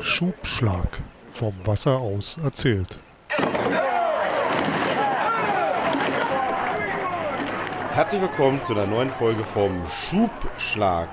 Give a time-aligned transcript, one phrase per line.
[0.00, 0.98] Schubschlag.
[1.28, 2.98] Vom Wasser aus erzählt.
[7.92, 11.10] Herzlich willkommen zu einer neuen Folge vom Schubschlag.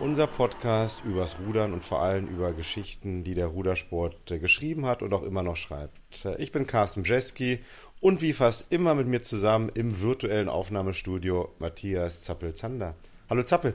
[0.00, 5.02] Unser Podcast übers Rudern und vor allem über Geschichten, die der Rudersport äh, geschrieben hat
[5.02, 6.26] und auch immer noch schreibt.
[6.38, 7.60] Ich bin Carsten Jeski
[8.00, 12.94] und wie fast immer mit mir zusammen im virtuellen Aufnahmestudio Matthias Zappel-Zander.
[13.30, 13.74] Hallo Zappel.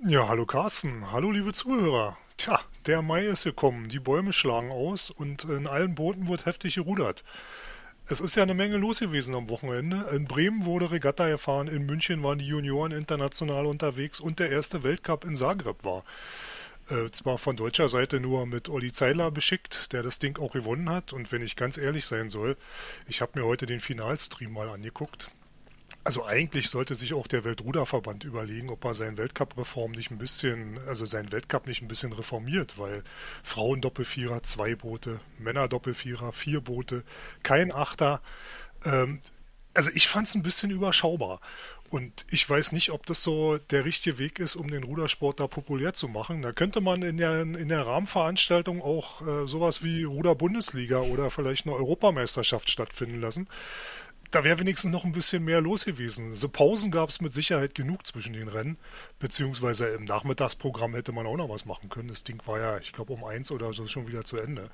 [0.00, 1.12] Ja, hallo Carsten.
[1.12, 2.18] Hallo liebe Zuhörer.
[2.36, 6.74] Tja, der Mai ist gekommen, die Bäume schlagen aus und in allen Booten wird heftig
[6.74, 7.22] gerudert.
[8.08, 10.08] Es ist ja eine Menge los gewesen am Wochenende.
[10.12, 14.82] In Bremen wurde Regatta gefahren, in München waren die Junioren international unterwegs und der erste
[14.82, 16.02] Weltcup in Zagreb war.
[16.90, 20.90] Äh, zwar von deutscher Seite nur mit Olli Zeiler beschickt, der das Ding auch gewonnen
[20.90, 21.12] hat.
[21.12, 22.56] Und wenn ich ganz ehrlich sein soll,
[23.06, 25.30] ich habe mir heute den Finalstream mal angeguckt.
[26.04, 30.78] Also eigentlich sollte sich auch der Weltruderverband überlegen, ob er seinen Weltcup-Reform nicht ein bisschen,
[30.86, 33.02] also seinen Weltcup nicht ein bisschen reformiert, weil
[33.42, 37.04] Frauen-Doppelvierer zwei Boote, Männer-Doppelvierer vier Boote,
[37.42, 38.20] kein Achter.
[38.84, 39.22] Ähm,
[39.72, 41.40] also ich fand es ein bisschen überschaubar.
[41.90, 45.46] Und ich weiß nicht, ob das so der richtige Weg ist, um den Rudersport da
[45.46, 46.42] populär zu machen.
[46.42, 51.66] Da könnte man in der, in der Rahmenveranstaltung auch äh, sowas wie Ruder-Bundesliga oder vielleicht
[51.66, 53.48] eine Europameisterschaft stattfinden lassen
[54.34, 56.34] da wäre wenigstens noch ein bisschen mehr los gewesen.
[56.34, 58.78] So Pausen gab es mit Sicherheit genug zwischen den Rennen,
[59.20, 62.08] beziehungsweise im Nachmittagsprogramm hätte man auch noch was machen können.
[62.08, 64.70] Das Ding war ja, ich glaube, um eins oder so schon wieder zu Ende.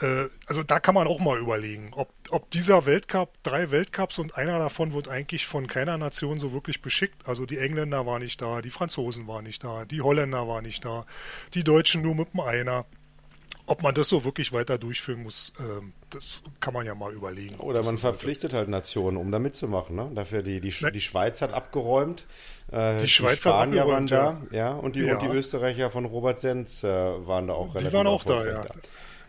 [0.00, 4.36] Äh, also da kann man auch mal überlegen, ob, ob dieser Weltcup, drei Weltcups und
[4.36, 7.28] einer davon wird eigentlich von keiner Nation so wirklich beschickt.
[7.28, 10.84] Also die Engländer waren nicht da, die Franzosen waren nicht da, die Holländer waren nicht
[10.84, 11.04] da,
[11.52, 12.86] die Deutschen nur mit dem Einer
[13.66, 17.56] ob man das so wirklich weiter durchführen muss, ähm, das kann man ja mal überlegen.
[17.56, 19.96] Oder man verpflichtet halt Nationen, um da mitzumachen.
[19.96, 20.10] Ne?
[20.14, 22.26] Dafür die, die, die Schweiz hat abgeräumt,
[22.70, 25.14] äh, die, Schweizer die Spanier waren da, ja, und die, ja.
[25.14, 28.44] und die Österreicher von Robert Senz äh, waren da auch relativ Die waren auch da,
[28.46, 28.62] ja.
[28.62, 28.74] Da.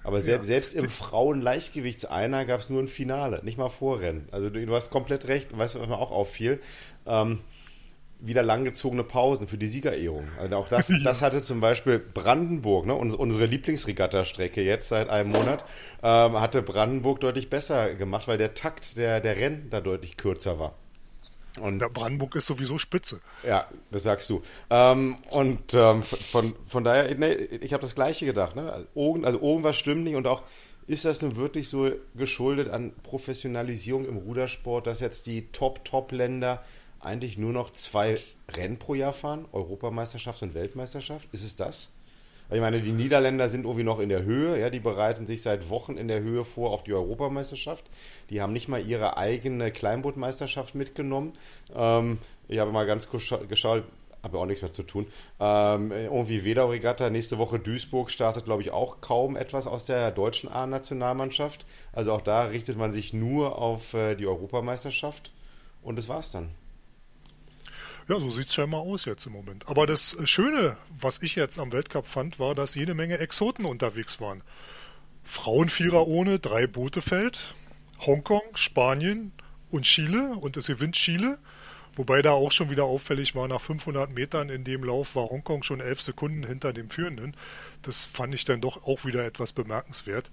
[0.04, 0.54] Aber selbst, ja.
[0.54, 4.30] selbst im Frauen-Leichtgewichtseiner gab es nur ein Finale, nicht mal Vorrennen.
[4.32, 6.62] Also du, du hast komplett recht, weißt du, was mir auch auffiel?
[7.06, 7.40] Ähm,
[8.20, 10.28] wieder langgezogene Pausen für die Siegerehrung.
[10.40, 15.66] Also auch das, das hatte zum Beispiel Brandenburg, ne, unsere Lieblingsregatta-Strecke jetzt seit einem Monat,
[16.04, 20.60] ähm, hatte Brandenburg deutlich besser gemacht, weil der Takt der, der Rennen da deutlich kürzer
[20.60, 20.74] war.
[21.60, 23.20] Und der Brandenburg ist sowieso spitze.
[23.44, 24.42] Ja, das sagst du.
[24.70, 28.56] Ähm, und ähm, von, von daher, nee, ich habe das Gleiche gedacht.
[28.56, 28.72] Ne?
[28.72, 30.44] Also, also irgendwas stimmt nicht und auch
[30.88, 36.64] ist das nun wirklich so geschuldet an Professionalisierung im Rudersport, dass jetzt die Top-Top-Länder
[37.00, 38.18] eigentlich nur noch zwei
[38.50, 41.28] Rennen pro Jahr fahren, Europameisterschaft und Weltmeisterschaft?
[41.32, 41.90] Ist es das?
[42.50, 45.70] Ich meine, die Niederländer sind irgendwie noch in der Höhe, ja, die bereiten sich seit
[45.70, 47.86] Wochen in der Höhe vor auf die Europameisterschaft.
[48.30, 51.34] Die haben nicht mal ihre eigene Kleinbootmeisterschaft mitgenommen.
[51.76, 53.84] Ähm, ich habe mal ganz kurz geschaut,
[54.24, 55.08] habe auch nichts mehr zu tun.
[55.42, 60.50] Ähm, irgendwie Wedau-Regatta, nächste Woche Duisburg startet, glaube ich, auch kaum etwas aus der deutschen
[60.50, 61.66] A-Nationalmannschaft.
[61.92, 65.34] Also auch da richtet man sich nur auf äh, die Europameisterschaft
[65.82, 66.50] und das war's dann.
[68.08, 69.68] Ja, so sieht es scheinbar aus jetzt im Moment.
[69.68, 74.22] Aber das Schöne, was ich jetzt am Weltcup fand, war, dass jede Menge Exoten unterwegs
[74.22, 74.44] waren.
[75.26, 77.54] Frauenvierer ohne, drei Boote fällt.
[78.00, 79.34] Hongkong, Spanien
[79.72, 81.38] und Chile und es gewinnt Chile.
[81.98, 85.64] Wobei da auch schon wieder auffällig war, nach 500 Metern in dem Lauf war Hongkong
[85.64, 87.36] schon elf Sekunden hinter dem Führenden.
[87.82, 90.32] Das fand ich dann doch auch wieder etwas bemerkenswert.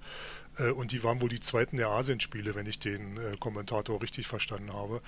[0.58, 4.26] Äh, und die waren wohl die zweiten der Asienspiele, wenn ich den äh, Kommentator richtig
[4.26, 5.00] verstanden habe.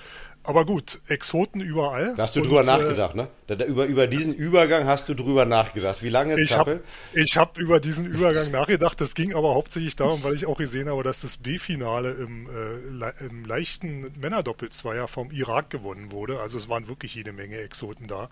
[0.43, 2.15] Aber gut, Exoten überall.
[2.17, 3.29] Da hast du und, drüber äh, nachgedacht, ne?
[3.47, 6.03] Da, da, über, über diesen Übergang hast du drüber nachgedacht.
[6.03, 6.81] Wie lange Ich habe
[7.15, 9.01] hab über diesen Übergang nachgedacht.
[9.01, 13.27] Das ging aber hauptsächlich darum, weil ich auch gesehen habe, dass das B-Finale im, äh,
[13.27, 16.41] im leichten Männerdoppelzweier vom Irak gewonnen wurde.
[16.41, 18.31] Also es waren wirklich jede Menge Exoten da.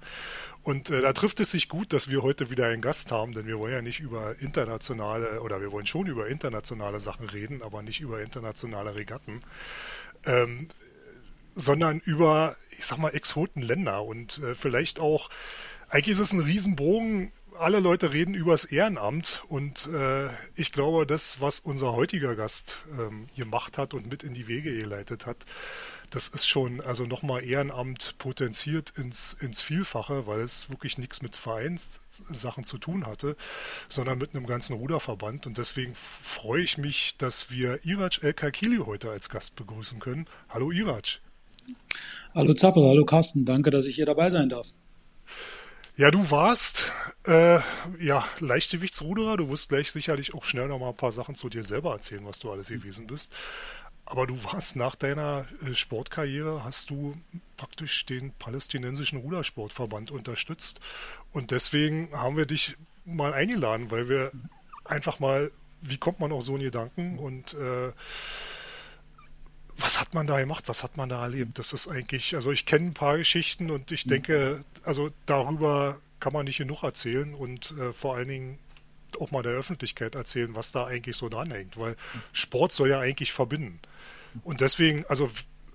[0.65, 3.47] Und äh, da trifft es sich gut, dass wir heute wieder einen Gast haben, denn
[3.47, 7.83] wir wollen ja nicht über internationale, oder wir wollen schon über internationale Sachen reden, aber
[7.83, 9.41] nicht über internationale Regatten,
[10.25, 10.71] ähm,
[11.55, 14.03] sondern über, ich sag mal, Exotenländer.
[14.03, 15.29] Und äh, vielleicht auch,
[15.91, 19.45] eigentlich ist es ein Riesenbogen, alle Leute reden über das Ehrenamt.
[19.49, 24.33] Und äh, ich glaube, das, was unser heutiger Gast ähm, gemacht hat und mit in
[24.33, 25.44] die Wege geleitet hat,
[26.14, 31.34] das ist schon also nochmal Ehrenamt potenziert ins, ins Vielfache, weil es wirklich nichts mit
[31.34, 33.37] Vereinssachen zu tun hatte,
[33.88, 35.49] sondern mit einem ganzen Ruderverband.
[35.49, 40.28] Und deswegen freue ich mich, dass wir Iraj El Kakili heute als Gast begrüßen können.
[40.49, 41.19] Hallo Iraj.
[42.32, 44.69] Hallo Zappel, hallo Carsten, danke, dass ich hier dabei sein darf.
[45.96, 46.93] Ja, du warst
[47.25, 47.58] äh,
[48.00, 49.37] ja Leichtgewichtsruderer.
[49.37, 52.25] Du wirst gleich sicherlich auch schnell noch mal ein paar Sachen zu dir selber erzählen,
[52.25, 53.32] was du alles gewesen bist.
[54.06, 57.15] Aber du warst nach deiner äh, Sportkarriere, hast du
[57.56, 60.81] praktisch den palästinensischen Rudersportverband unterstützt.
[61.33, 64.33] Und deswegen haben wir dich mal eingeladen, weil wir
[64.85, 67.93] einfach mal, wie kommt man auf so einen Gedanken und äh,
[69.77, 71.59] was hat man da gemacht, was hat man da erlebt?
[71.59, 76.33] Das ist eigentlich, also ich kenne ein paar Geschichten und ich denke, also darüber kann
[76.33, 78.59] man nicht genug erzählen und äh, vor allen Dingen
[79.21, 81.97] auch mal der Öffentlichkeit erzählen, was da eigentlich so dranhängt, weil
[82.33, 83.81] Sport soll ja eigentlich verbinden.
[84.43, 85.31] Und deswegen, also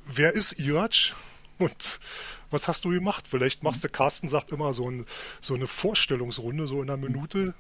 [0.08, 1.14] wer ist Irac
[1.58, 2.00] und
[2.52, 3.26] was hast du gemacht?
[3.28, 5.06] Vielleicht machst du, Carsten sagt immer so, ein,
[5.40, 7.54] so eine Vorstellungsrunde, so in einer Minute.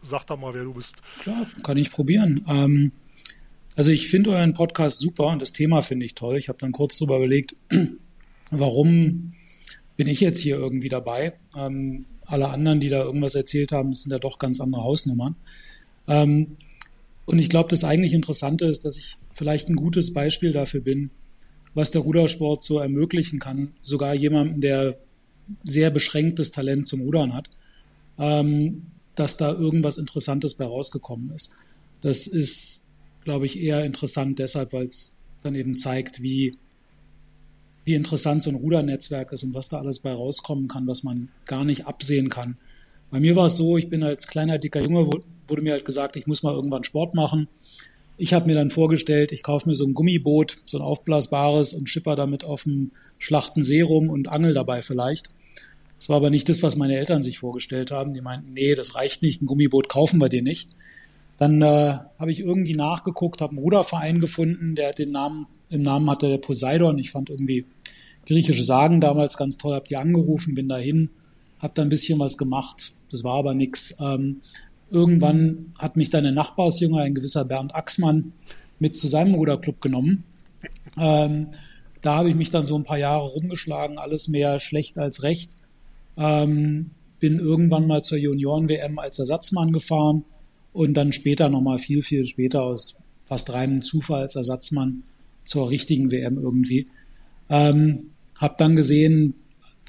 [0.00, 1.00] Sag da mal, wer du bist.
[1.20, 2.44] Klar, kann ich probieren.
[2.48, 2.92] Ähm,
[3.76, 6.36] also ich finde euren Podcast super und das Thema finde ich toll.
[6.36, 7.54] Ich habe dann kurz darüber überlegt,
[8.50, 9.32] warum
[9.96, 11.34] bin ich jetzt hier irgendwie dabei?
[11.56, 15.36] Ähm, alle anderen, die da irgendwas erzählt haben, sind ja doch ganz andere Hausnummern.
[16.08, 16.56] Ähm,
[17.24, 21.10] und ich glaube, das eigentlich Interessante ist, dass ich vielleicht ein gutes Beispiel dafür bin,
[21.74, 23.72] was der Rudersport so ermöglichen kann.
[23.82, 24.98] Sogar jemandem, der
[25.64, 27.48] sehr beschränktes Talent zum Rudern hat,
[28.18, 31.54] ähm, dass da irgendwas Interessantes bei rausgekommen ist.
[32.00, 32.84] Das ist,
[33.24, 36.52] glaube ich, eher interessant deshalb, weil es dann eben zeigt, wie
[37.84, 41.28] wie interessant so ein Rudernetzwerk ist und was da alles bei rauskommen kann, was man
[41.46, 42.56] gar nicht absehen kann.
[43.10, 45.10] Bei mir war es so, ich bin als kleiner, dicker Junge,
[45.48, 47.48] wurde mir halt gesagt, ich muss mal irgendwann Sport machen.
[48.16, 51.88] Ich habe mir dann vorgestellt, ich kaufe mir so ein Gummiboot, so ein aufblasbares und
[51.88, 55.28] schipper damit auf dem schlachten See rum und angel dabei vielleicht.
[55.98, 58.12] Das war aber nicht das, was meine Eltern sich vorgestellt haben.
[58.12, 60.68] Die meinten, nee, das reicht nicht, ein Gummiboot kaufen wir dir nicht.
[61.38, 66.08] Dann äh, habe ich irgendwie nachgeguckt, habe einen Ruderverein gefunden, der den Namen, im Namen
[66.10, 66.98] hatte der Poseidon.
[66.98, 67.64] Ich fand irgendwie
[68.26, 71.10] griechische Sagen damals ganz toll, habe die angerufen, bin dahin,
[71.58, 72.92] habe da ein bisschen was gemacht.
[73.10, 73.96] Das war aber nix.
[74.00, 74.40] Ähm,
[74.92, 78.32] irgendwann hat mich dann ein Nachbarsjunge, ein gewisser Bernd Axmann,
[78.78, 80.24] mit zu seinem Ruderclub genommen.
[80.98, 81.48] Ähm,
[82.00, 85.52] da habe ich mich dann so ein paar Jahre rumgeschlagen, alles mehr schlecht als recht.
[86.16, 86.90] Ähm,
[87.20, 90.24] bin irgendwann mal zur Junioren-WM als Ersatzmann gefahren
[90.72, 95.04] und dann später nochmal viel, viel später aus fast reinem Zufall als Ersatzmann
[95.44, 96.88] zur richtigen WM irgendwie.
[97.48, 99.34] Ähm, hab dann gesehen,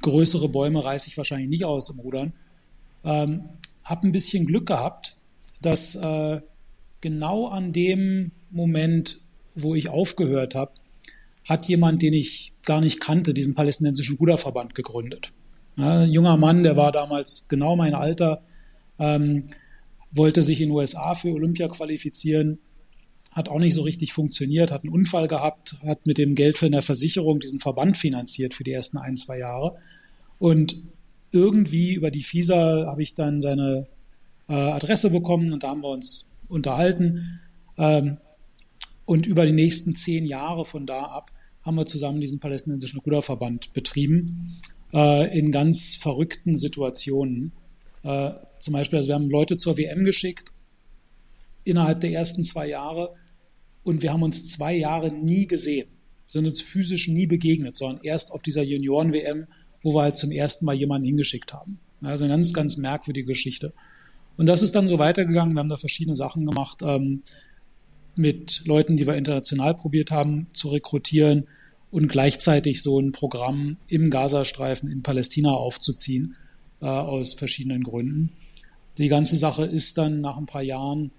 [0.02, 2.34] größere Bäume reiße ich wahrscheinlich nicht aus im Rudern.
[3.04, 3.46] Ähm,
[3.84, 5.16] hab ein bisschen Glück gehabt,
[5.62, 6.42] dass äh,
[7.02, 9.20] genau an dem Moment,
[9.56, 10.72] wo ich aufgehört habe,
[11.46, 15.32] hat jemand, den ich gar nicht kannte, diesen palästinensischen Ruderverband gegründet.
[15.78, 18.42] Ja, ein junger Mann, der war damals genau mein Alter,
[19.00, 19.44] ähm,
[20.12, 22.60] wollte sich in den USA für Olympia qualifizieren,
[23.32, 26.68] hat auch nicht so richtig funktioniert, hat einen Unfall gehabt, hat mit dem Geld für
[26.68, 29.76] eine Versicherung diesen Verband finanziert für die ersten ein, zwei Jahre.
[30.38, 30.84] Und
[31.34, 33.88] irgendwie über die FISA habe ich dann seine
[34.48, 37.40] äh, Adresse bekommen und da haben wir uns unterhalten.
[37.78, 38.18] Ähm,
[39.06, 41.32] und über die nächsten zehn Jahre von da ab
[41.64, 44.50] haben wir zusammen diesen palästinensischen Ruderverband betrieben,
[44.94, 47.52] äh, in ganz verrückten Situationen.
[48.04, 50.54] Äh, zum Beispiel, also wir haben Leute zur WM geschickt
[51.64, 53.14] innerhalb der ersten zwei Jahre
[53.84, 55.88] und wir haben uns zwei Jahre nie gesehen,
[56.26, 59.48] sind uns physisch nie begegnet, sondern erst auf dieser Junioren-WM,
[59.84, 61.80] wo wir halt zum ersten Mal jemanden hingeschickt haben.
[62.02, 63.74] Also eine ganz, ganz merkwürdige Geschichte.
[64.36, 65.54] Und das ist dann so weitergegangen.
[65.54, 67.22] Wir haben da verschiedene Sachen gemacht ähm,
[68.16, 71.48] mit Leuten, die wir international probiert haben zu rekrutieren
[71.92, 76.36] und gleichzeitig so ein Programm im Gazastreifen in Palästina aufzuziehen,
[76.82, 78.32] äh, aus verschiedenen Gründen.
[78.98, 81.12] Die ganze Sache ist dann nach ein paar Jahren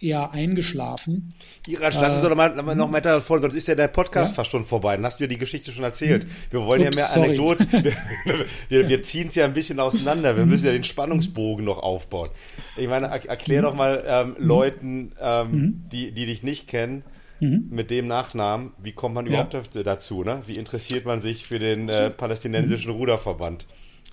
[0.00, 1.34] eher eingeschlafen.
[1.66, 2.92] Iratsch, lass uns doch noch mal, noch mal hm?
[2.92, 4.36] weiter vor, sonst ist ja der Podcast ja?
[4.36, 4.96] fast schon vorbei.
[4.96, 6.24] Dann hast du ja die Geschichte schon erzählt.
[6.24, 6.30] Hm.
[6.50, 7.68] Wir wollen Ups, ja mehr Anekdoten.
[8.24, 10.36] Wir, wir, wir ziehen es ja ein bisschen auseinander.
[10.36, 12.28] Wir müssen ja den Spannungsbogen noch aufbauen.
[12.76, 14.46] Ich meine, erklär doch mal ähm, hm.
[14.46, 17.02] Leuten, ähm, die, die dich nicht kennen,
[17.40, 17.68] Mhm.
[17.70, 19.82] mit dem Nachnamen, wie kommt man überhaupt ja.
[19.84, 20.24] dazu?
[20.24, 20.42] Ne?
[20.46, 22.98] Wie interessiert man sich für den äh, palästinensischen mhm.
[22.98, 23.66] Ruderverband?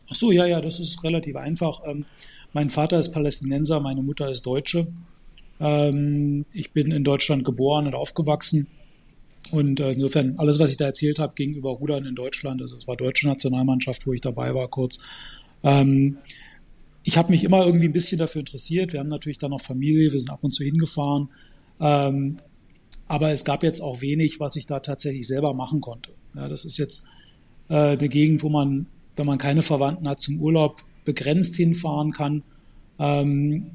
[0.09, 1.81] Ach so, ja, ja, das ist relativ einfach.
[1.87, 2.05] Ähm,
[2.53, 4.87] mein Vater ist Palästinenser, meine Mutter ist Deutsche.
[5.59, 8.67] Ähm, ich bin in Deutschland geboren und aufgewachsen.
[9.51, 12.87] Und äh, insofern, alles, was ich da erzählt habe, gegenüber Rudern in Deutschland, also es
[12.87, 14.99] war deutsche Nationalmannschaft, wo ich dabei war, kurz.
[15.63, 16.17] Ähm,
[17.03, 18.91] ich habe mich immer irgendwie ein bisschen dafür interessiert.
[18.91, 21.29] Wir haben natürlich dann noch Familie, wir sind ab und zu hingefahren.
[21.79, 22.39] Ähm,
[23.07, 26.11] aber es gab jetzt auch wenig, was ich da tatsächlich selber machen konnte.
[26.33, 27.03] Ja, das ist jetzt
[27.69, 32.43] äh, eine Gegend, wo man, wenn man keine Verwandten hat, zum Urlaub begrenzt hinfahren kann.
[32.97, 33.71] Ähm,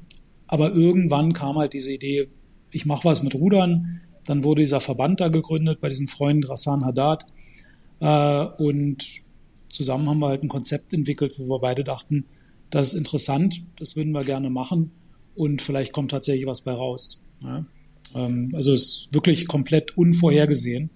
[0.50, 2.28] aber irgendwann kam halt diese Idee,
[2.72, 4.00] ich mache was mit Rudern.
[4.24, 7.24] Dann wurde dieser Verband da gegründet bei diesem Freund Rassan Haddad.
[8.00, 9.04] Äh, und
[9.68, 12.26] zusammen haben wir halt ein Konzept entwickelt, wo wir beide dachten,
[12.70, 14.90] das ist interessant, das würden wir gerne machen
[15.34, 17.24] und vielleicht kommt tatsächlich was bei raus.
[17.44, 17.64] Ja?
[18.16, 20.90] Ähm, also es ist wirklich komplett unvorhergesehen.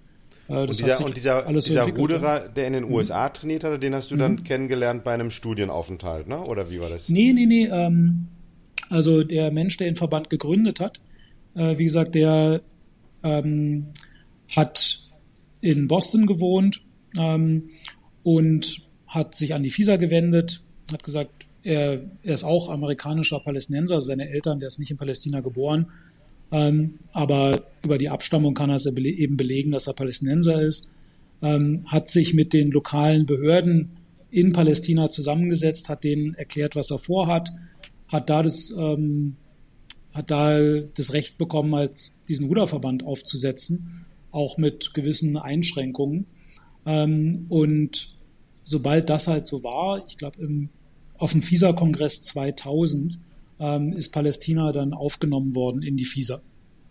[0.48, 3.34] Äh, und dieser, und dieser, dieser Ruderer, der in den USA mhm.
[3.34, 4.44] trainiert hatte, den hast du dann mhm.
[4.44, 6.42] kennengelernt bei einem Studienaufenthalt, ne?
[6.42, 7.08] oder wie war das?
[7.08, 7.66] Nee, nee, nee.
[7.66, 8.28] Ähm,
[8.94, 11.00] Also der Mensch, der den Verband gegründet hat,
[11.56, 12.60] äh, wie gesagt, der
[13.24, 13.86] ähm,
[14.54, 15.10] hat
[15.60, 16.80] in Boston gewohnt
[17.18, 17.70] ähm,
[18.22, 20.60] und hat sich an die FISA gewendet,
[20.92, 24.96] hat gesagt, er, er ist auch amerikanischer Palästinenser, also seine Eltern, der ist nicht in
[24.96, 25.86] Palästina geboren,
[26.52, 30.88] ähm, aber über die Abstammung kann er es eben belegen, dass er Palästinenser ist,
[31.42, 33.90] ähm, hat sich mit den lokalen Behörden
[34.30, 37.50] in Palästina zusammengesetzt, hat denen erklärt, was er vorhat,
[38.08, 39.36] hat da das, ähm,
[40.12, 46.26] hat da das Recht bekommen, als diesen Ruderverband aufzusetzen, auch mit gewissen Einschränkungen.
[46.86, 48.16] Ähm, und
[48.62, 50.38] sobald das halt so war, ich glaube,
[51.18, 53.20] auf dem FISA-Kongress 2000
[53.60, 56.40] ähm, ist Palästina dann aufgenommen worden in die FISA.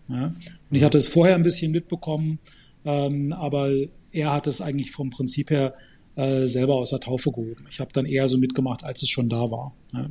[0.08, 0.26] Ja?
[0.26, 2.38] Und ich hatte es vorher ein bisschen mitbekommen,
[2.84, 3.70] ähm, aber
[4.12, 5.74] er hat es eigentlich vom Prinzip her
[6.16, 7.66] äh, selber aus der Taufe gehoben.
[7.68, 9.74] Ich habe dann eher so mitgemacht, als es schon da war.
[9.92, 10.08] Ja?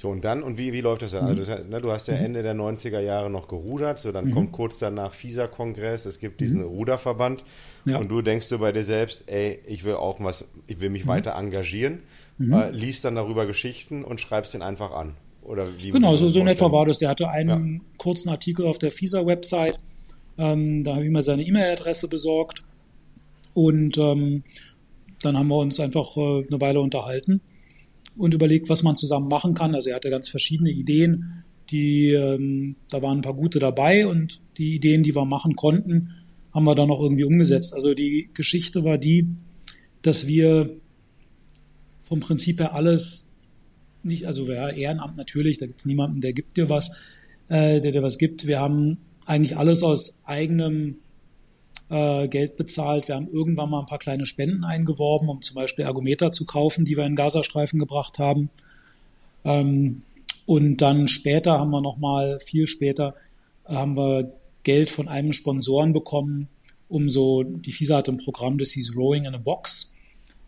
[0.00, 1.26] So, und dann, und wie, wie läuft das dann?
[1.26, 2.24] Also, du, ne, du hast ja mhm.
[2.24, 4.30] Ende der 90er Jahre noch gerudert, so dann mhm.
[4.32, 6.68] kommt kurz danach FISA-Kongress, es gibt diesen mhm.
[6.68, 7.44] Ruderverband
[7.86, 7.98] ja.
[7.98, 11.04] und du denkst du bei dir selbst, ey, ich will auch was, ich will mich
[11.04, 11.08] mhm.
[11.08, 11.98] weiter engagieren,
[12.38, 12.52] mhm.
[12.52, 15.16] äh, liest dann darüber Geschichten und schreibst den einfach an.
[15.42, 16.98] Oder wie genau, so, so in etwa war das.
[16.98, 17.80] Der hatte einen ja.
[17.98, 19.76] kurzen Artikel auf der FISA-Website,
[20.38, 22.64] ähm, da habe ich mir seine E-Mail-Adresse besorgt
[23.52, 24.44] und ähm,
[25.20, 27.42] dann haben wir uns einfach äh, eine Weile unterhalten
[28.20, 29.74] und überlegt, was man zusammen machen kann.
[29.74, 34.40] Also er hatte ganz verschiedene Ideen, die, ähm, da waren ein paar gute dabei und
[34.58, 36.10] die Ideen, die wir machen konnten,
[36.52, 37.72] haben wir dann auch irgendwie umgesetzt.
[37.74, 39.26] Also die Geschichte war die,
[40.02, 40.76] dass wir
[42.02, 43.30] vom Prinzip her alles
[44.02, 46.96] nicht, also ja, Ehrenamt natürlich, da gibt es niemanden, der gibt dir was,
[47.48, 48.46] äh, der dir was gibt.
[48.46, 50.96] Wir haben eigentlich alles aus eigenem
[51.90, 53.08] äh, Geld bezahlt.
[53.08, 56.84] Wir haben irgendwann mal ein paar kleine Spenden eingeworben, um zum Beispiel Ergometer zu kaufen,
[56.84, 58.48] die wir in Gazastreifen gebracht haben.
[59.44, 60.02] Ähm,
[60.46, 63.14] und dann später haben wir nochmal, viel später,
[63.66, 64.32] haben wir
[64.62, 66.48] Geld von einem Sponsoren bekommen,
[66.88, 69.96] um so, die FISA hat ein Programm, das hieß Rowing in a Box.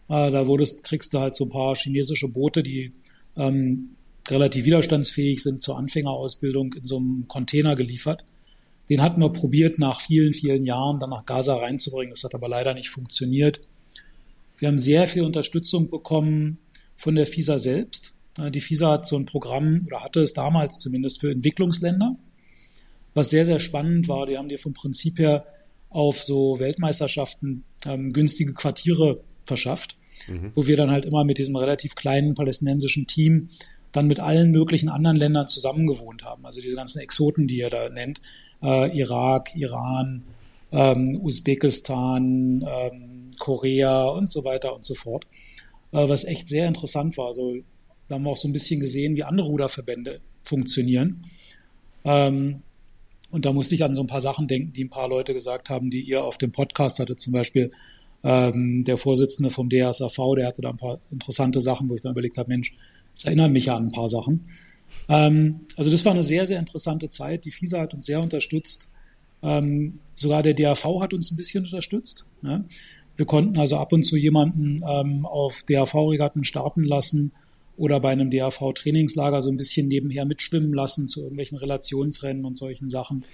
[0.08, 2.92] Äh, da wurdest, kriegst du halt so ein paar chinesische Boote, die
[3.36, 3.96] ähm,
[4.28, 8.24] relativ widerstandsfähig sind zur Anfängerausbildung in so einem Container geliefert.
[8.92, 12.10] Den hatten wir probiert, nach vielen, vielen Jahren dann nach Gaza reinzubringen.
[12.10, 13.62] Das hat aber leider nicht funktioniert.
[14.58, 16.58] Wir haben sehr viel Unterstützung bekommen
[16.94, 18.18] von der FISA selbst.
[18.50, 22.16] Die FISA hat so ein Programm oder hatte es damals zumindest für Entwicklungsländer,
[23.14, 24.26] was sehr, sehr spannend war.
[24.26, 25.46] Die haben dir vom Prinzip her
[25.88, 29.96] auf so Weltmeisterschaften ähm, günstige Quartiere verschafft,
[30.28, 30.50] mhm.
[30.52, 33.48] wo wir dann halt immer mit diesem relativ kleinen palästinensischen Team
[33.90, 36.44] dann mit allen möglichen anderen Ländern zusammengewohnt haben.
[36.44, 38.20] Also diese ganzen Exoten, die ihr da nennt,
[38.62, 40.22] äh, Irak, Iran,
[40.72, 45.26] ähm, Usbekistan, ähm, Korea und so weiter und so fort,
[45.92, 47.28] äh, was echt sehr interessant war.
[47.28, 47.56] Also
[48.08, 51.24] da haben wir auch so ein bisschen gesehen, wie andere Ruderverbände funktionieren.
[52.04, 52.62] Ähm,
[53.30, 55.70] und da musste ich an so ein paar Sachen denken, die ein paar Leute gesagt
[55.70, 57.20] haben, die ihr auf dem Podcast hattet.
[57.20, 57.70] Zum Beispiel
[58.22, 62.12] ähm, der Vorsitzende vom DSAV, der hatte da ein paar interessante Sachen, wo ich dann
[62.12, 62.74] überlegt habe, Mensch,
[63.14, 64.48] das erinnert mich an ein paar Sachen.
[65.12, 67.44] Ähm, also das war eine sehr, sehr interessante Zeit.
[67.44, 68.92] Die FISA hat uns sehr unterstützt.
[69.42, 72.26] Ähm, sogar der DAV hat uns ein bisschen unterstützt.
[72.40, 72.64] Ne?
[73.16, 77.32] Wir konnten also ab und zu jemanden ähm, auf DAV-Regatten starten lassen
[77.76, 82.88] oder bei einem DAV-Trainingslager so ein bisschen nebenher mitschwimmen lassen zu irgendwelchen Relationsrennen und solchen
[82.88, 83.24] Sachen.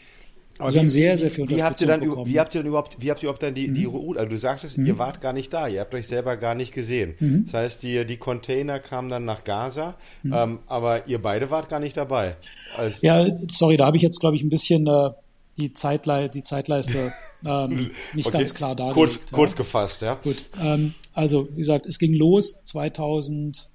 [0.58, 2.26] Also wir haben sehr, sehr viel wie habt ihr dann, bekommen.
[2.26, 3.74] Wie habt ihr dann überhaupt, wie habt ihr überhaupt dann die, mhm.
[3.74, 4.86] die Route, also du sagtest, mhm.
[4.86, 7.14] ihr wart gar nicht da, ihr habt euch selber gar nicht gesehen.
[7.20, 7.44] Mhm.
[7.44, 10.32] Das heißt, die, die Container kamen dann nach Gaza, mhm.
[10.34, 12.36] ähm, aber ihr beide wart gar nicht dabei.
[12.76, 15.10] Also ja, sorry, da habe ich jetzt, glaube ich, ein bisschen äh,
[15.60, 17.12] die, Zeitle die Zeitleiste
[17.46, 18.38] ähm, nicht okay.
[18.38, 18.94] ganz klar dargelegt.
[18.94, 19.36] Kurz, ja.
[19.36, 20.14] kurz gefasst, ja.
[20.14, 23.70] Gut, ähm, also wie gesagt, es ging los 2000,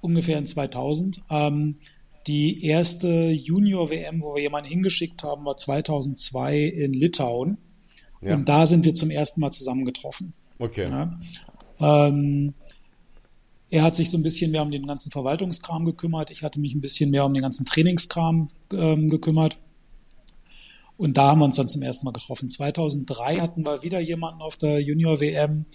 [0.00, 1.18] ungefähr in 2000.
[1.28, 1.76] Ähm,
[2.26, 7.58] die erste Junior-WM, wo wir jemanden hingeschickt haben, war 2002 in Litauen.
[8.20, 8.34] Ja.
[8.34, 10.32] Und da sind wir zum ersten Mal zusammengetroffen.
[10.58, 10.88] Okay.
[10.88, 11.18] Ja.
[11.78, 12.54] Ähm,
[13.68, 16.30] er hat sich so ein bisschen mehr um den ganzen Verwaltungskram gekümmert.
[16.30, 19.58] Ich hatte mich ein bisschen mehr um den ganzen Trainingskram ähm, gekümmert.
[20.96, 22.48] Und da haben wir uns dann zum ersten Mal getroffen.
[22.48, 25.66] 2003 hatten wir wieder jemanden auf der Junior-WM,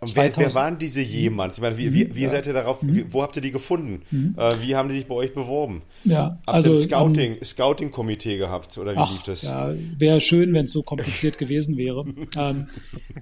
[0.00, 1.54] wer, wer, waren diese jemand?
[1.54, 2.30] Ich meine, wie, wie, wie ja.
[2.30, 2.96] seid ihr darauf, mhm.
[2.96, 4.02] wie, wo habt ihr die gefunden?
[4.10, 4.34] Mhm.
[4.36, 5.82] Äh, wie haben die sich bei euch beworben?
[6.04, 9.42] Ja, habt also, ihr ein Scouting, um, Scouting-Komitee gehabt oder wie ach, lief das?
[9.42, 12.04] Ja, wäre schön, wenn es so kompliziert gewesen wäre.
[12.36, 12.68] Ähm,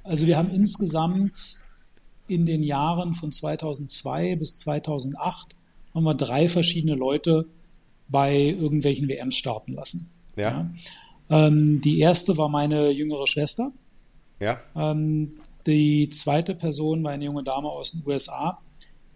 [0.04, 1.58] also wir haben insgesamt
[2.26, 5.56] in den Jahren von 2002 bis 2008
[5.94, 7.46] haben wir drei verschiedene Leute
[8.08, 10.10] bei irgendwelchen WMs starten lassen.
[10.36, 10.70] Ja.
[11.30, 11.46] ja.
[11.46, 13.72] Ähm, die erste war meine jüngere Schwester.
[14.40, 14.60] Ja.
[14.76, 15.30] Ähm,
[15.72, 18.58] die zweite Person war eine junge Dame aus den USA,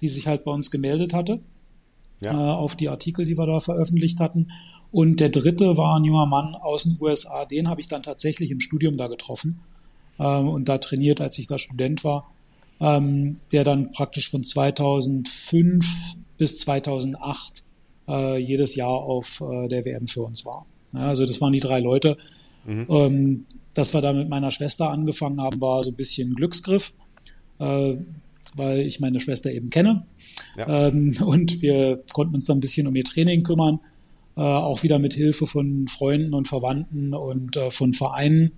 [0.01, 1.41] die sich halt bei uns gemeldet hatte.
[2.21, 2.33] ja.
[2.33, 4.53] äh, auf die Artikel, die wir da veröffentlicht hatten.
[4.91, 8.51] Und der dritte war ein junger Mann aus den USA, den habe ich dann tatsächlich
[8.51, 9.61] im Studium da getroffen
[10.19, 12.27] ähm, und da trainiert, als ich da Student war,
[12.81, 17.65] ähm, der dann praktisch von 2005 bis 2008
[18.09, 20.67] äh, jedes Jahr auf äh, der WM für uns war.
[20.95, 22.19] Ja, also das waren die drei Leute.
[22.67, 22.87] Mhm.
[22.91, 26.93] Ähm, dass wir da mit meiner Schwester angefangen haben, war so ein bisschen Glücksgriff,
[27.59, 27.97] äh,
[28.55, 30.07] weil ich meine Schwester eben kenne.
[30.57, 30.89] Ja.
[30.89, 33.81] Ähm, und wir konnten uns dann ein bisschen um ihr Training kümmern,
[34.37, 38.53] äh, auch wieder mit Hilfe von Freunden und Verwandten und äh, von Vereinen.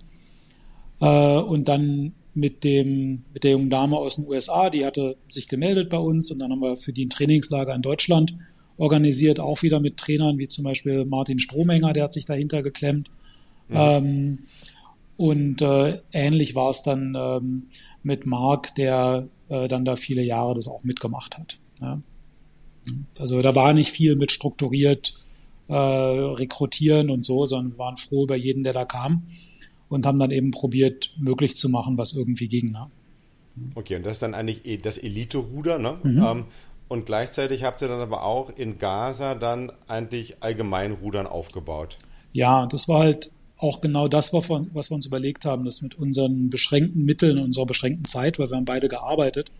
[0.99, 5.47] Äh, und dann mit dem mit der jungen Dame aus den USA, die hatte sich
[5.47, 8.35] gemeldet bei uns und dann haben wir für die ein Trainingslager in Deutschland
[8.77, 13.09] organisiert, auch wieder mit Trainern wie zum Beispiel Martin Strohmenger, der hat sich dahinter geklemmt.
[13.69, 13.97] Ja.
[13.97, 14.39] Ähm,
[15.17, 17.67] und äh, ähnlich war es dann ähm,
[18.03, 21.57] mit Marc, der äh, dann da viele Jahre das auch mitgemacht hat.
[21.81, 22.01] Ja.
[23.19, 25.13] Also da war nicht viel mit strukturiert
[25.67, 29.23] äh, rekrutieren und so, sondern wir waren froh über jeden, der da kam
[29.89, 32.71] und haben dann eben probiert, möglich zu machen, was irgendwie ging.
[32.71, 32.87] Ne?
[33.75, 35.97] Okay, und das ist dann eigentlich e, das Elite-Ruder, ne?
[36.03, 36.23] Mhm.
[36.23, 36.45] Ähm,
[36.87, 41.97] und gleichzeitig habt ihr dann aber auch in Gaza dann eigentlich Allgemeinrudern aufgebaut.
[42.31, 46.49] Ja, das war halt auch genau das, was wir uns überlegt haben, dass mit unseren
[46.49, 49.51] beschränkten Mitteln, unserer beschränkten Zeit, weil wir haben beide gearbeitet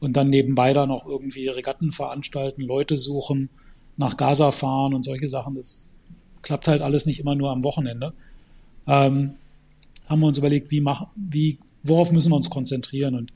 [0.00, 3.50] und dann nebenbei dann auch irgendwie Regatten veranstalten, Leute suchen,
[3.96, 5.90] nach Gaza fahren und solche Sachen, das
[6.42, 8.12] klappt halt alles nicht immer nur am Wochenende.
[8.86, 9.34] Ähm,
[10.06, 13.14] haben wir uns überlegt, wie machen, wie, worauf müssen wir uns konzentrieren?
[13.14, 13.32] Und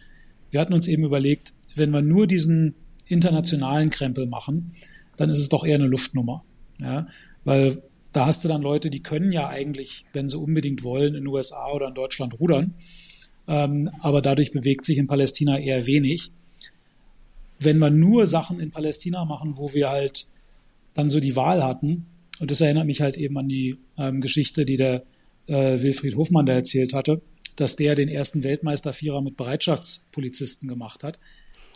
[0.50, 2.74] wir hatten uns eben überlegt, wenn wir nur diesen
[3.06, 4.72] internationalen Krempel machen,
[5.16, 6.44] dann ist es doch eher eine Luftnummer.
[6.80, 7.08] Ja,
[7.44, 11.24] weil da hast du dann Leute, die können ja eigentlich, wenn sie unbedingt wollen, in
[11.24, 12.74] den USA oder in Deutschland rudern.
[13.46, 16.32] Ähm, aber dadurch bewegt sich in Palästina eher wenig.
[17.58, 20.28] Wenn wir nur Sachen in Palästina machen, wo wir halt
[20.94, 22.06] dann so die Wahl hatten,
[22.40, 25.04] und das erinnert mich halt eben an die ähm, Geschichte, die der
[25.46, 27.20] äh, Wilfried Hofmann da erzählt hatte,
[27.56, 31.18] dass der den ersten Weltmeistervierer mit Bereitschaftspolizisten gemacht hat.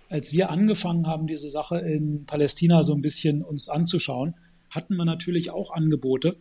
[0.09, 4.35] Als wir angefangen haben, diese Sache in Palästina so ein bisschen uns anzuschauen,
[4.75, 6.37] hatten wir natürlich auch Angebote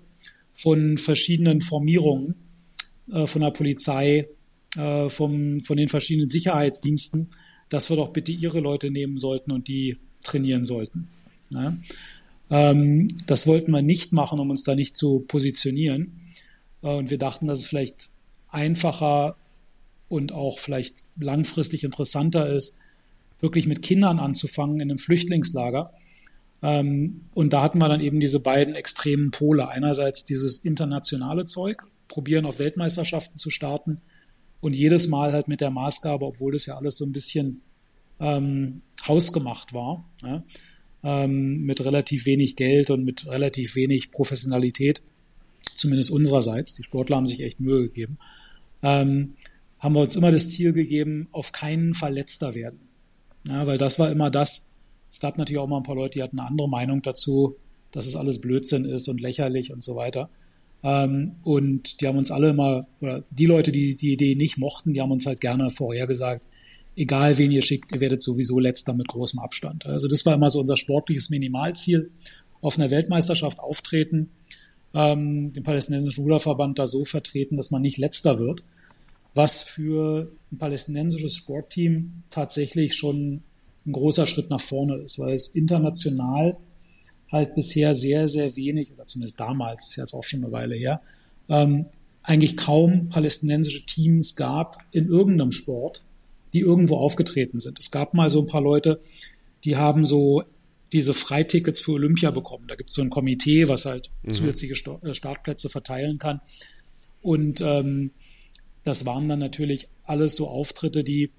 [0.53, 2.35] von verschiedenen Formierungen,
[3.11, 4.27] äh, von der Polizei,
[4.75, 7.29] äh, vom, von den verschiedenen Sicherheitsdiensten,
[7.69, 11.07] dass wir doch bitte ihre Leute nehmen sollten und die trainieren sollten.
[11.51, 11.77] Ja?
[12.49, 16.21] Ähm, das wollten wir nicht machen, um uns da nicht zu positionieren.
[16.81, 18.09] Äh, und wir dachten, dass es vielleicht
[18.49, 19.35] einfacher
[20.09, 22.77] und auch vielleicht langfristig interessanter ist,
[23.39, 25.91] wirklich mit Kindern anzufangen in einem Flüchtlingslager
[26.63, 29.67] ähm, und da hatten wir dann eben diese beiden extremen Pole.
[29.67, 34.01] Einerseits dieses internationale Zeug, probieren auf Weltmeisterschaften zu starten
[34.61, 37.61] und jedes Mal halt mit der Maßgabe, obwohl das ja alles so ein bisschen
[38.19, 40.43] ähm, hausgemacht war, ja,
[41.03, 45.01] ähm, mit relativ wenig Geld und mit relativ wenig Professionalität,
[45.75, 48.17] zumindest unsererseits, die Sportler haben sich echt Mühe gegeben,
[48.83, 49.33] ähm,
[49.79, 52.79] haben wir uns immer das Ziel gegeben, auf keinen Fall letzter werden.
[53.45, 54.69] Ja, weil das war immer das,
[55.13, 57.55] es gab natürlich auch mal ein paar Leute, die hatten eine andere Meinung dazu,
[57.91, 60.27] dass es alles Blödsinn ist und lächerlich und so weiter.
[60.81, 64.91] Ähm, und die haben uns alle immer, oder die Leute, die die Idee nicht mochten,
[64.91, 66.47] die haben uns halt gerne vorher gesagt,
[66.95, 69.85] egal wen ihr schickt, ihr werdet sowieso letzter mit großem Abstand.
[69.85, 72.09] Also das war immer so unser sportliches Minimalziel.
[72.61, 74.31] Auf einer Weltmeisterschaft auftreten,
[74.95, 78.63] ähm, den palästinensischen Ruderverband da so vertreten, dass man nicht letzter wird,
[79.35, 83.43] was für ein palästinensisches Sportteam tatsächlich schon
[83.85, 86.57] ein großer Schritt nach vorne ist, weil es international
[87.31, 91.01] halt bisher sehr, sehr wenig, oder zumindest damals, ist jetzt auch schon eine Weile her,
[91.49, 91.87] ähm,
[92.21, 96.03] eigentlich kaum palästinensische Teams gab in irgendeinem Sport,
[96.53, 97.79] die irgendwo aufgetreten sind.
[97.79, 99.01] Es gab mal so ein paar Leute,
[99.65, 100.43] die haben so
[100.93, 102.65] diese Freitickets für Olympia bekommen.
[102.67, 104.33] Da gibt es so ein Komitee, was halt mhm.
[104.33, 106.39] zusätzliche äh, Startplätze verteilen kann.
[107.21, 108.11] Und ähm,
[108.83, 111.31] das waren dann natürlich alles so Auftritte, die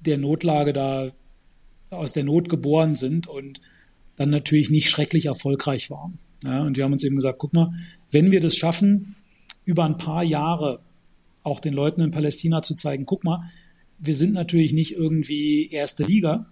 [0.00, 1.10] der Notlage da
[1.96, 3.60] aus der Not geboren sind und
[4.16, 6.18] dann natürlich nicht schrecklich erfolgreich waren.
[6.44, 7.72] Ja, und wir haben uns eben gesagt, guck mal,
[8.10, 9.16] wenn wir das schaffen,
[9.64, 10.80] über ein paar Jahre
[11.42, 13.50] auch den Leuten in Palästina zu zeigen, guck mal,
[13.98, 16.46] wir sind natürlich nicht irgendwie erste Liga,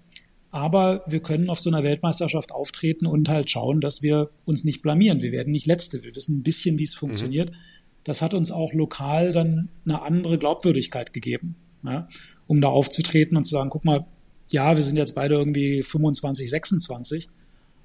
[0.50, 4.83] aber wir können auf so einer Weltmeisterschaft auftreten und halt schauen, dass wir uns nicht
[4.83, 5.22] blamieren.
[5.22, 6.02] Wir werden nicht Letzte.
[6.02, 7.50] Wir wissen ein bisschen, wie es funktioniert.
[7.50, 7.57] Mhm.
[8.05, 12.09] Das hat uns auch lokal dann eine andere Glaubwürdigkeit gegeben, ja,
[12.46, 14.07] um da aufzutreten und zu sagen, guck mal,
[14.52, 17.28] ja, wir sind jetzt beide irgendwie 25, 26,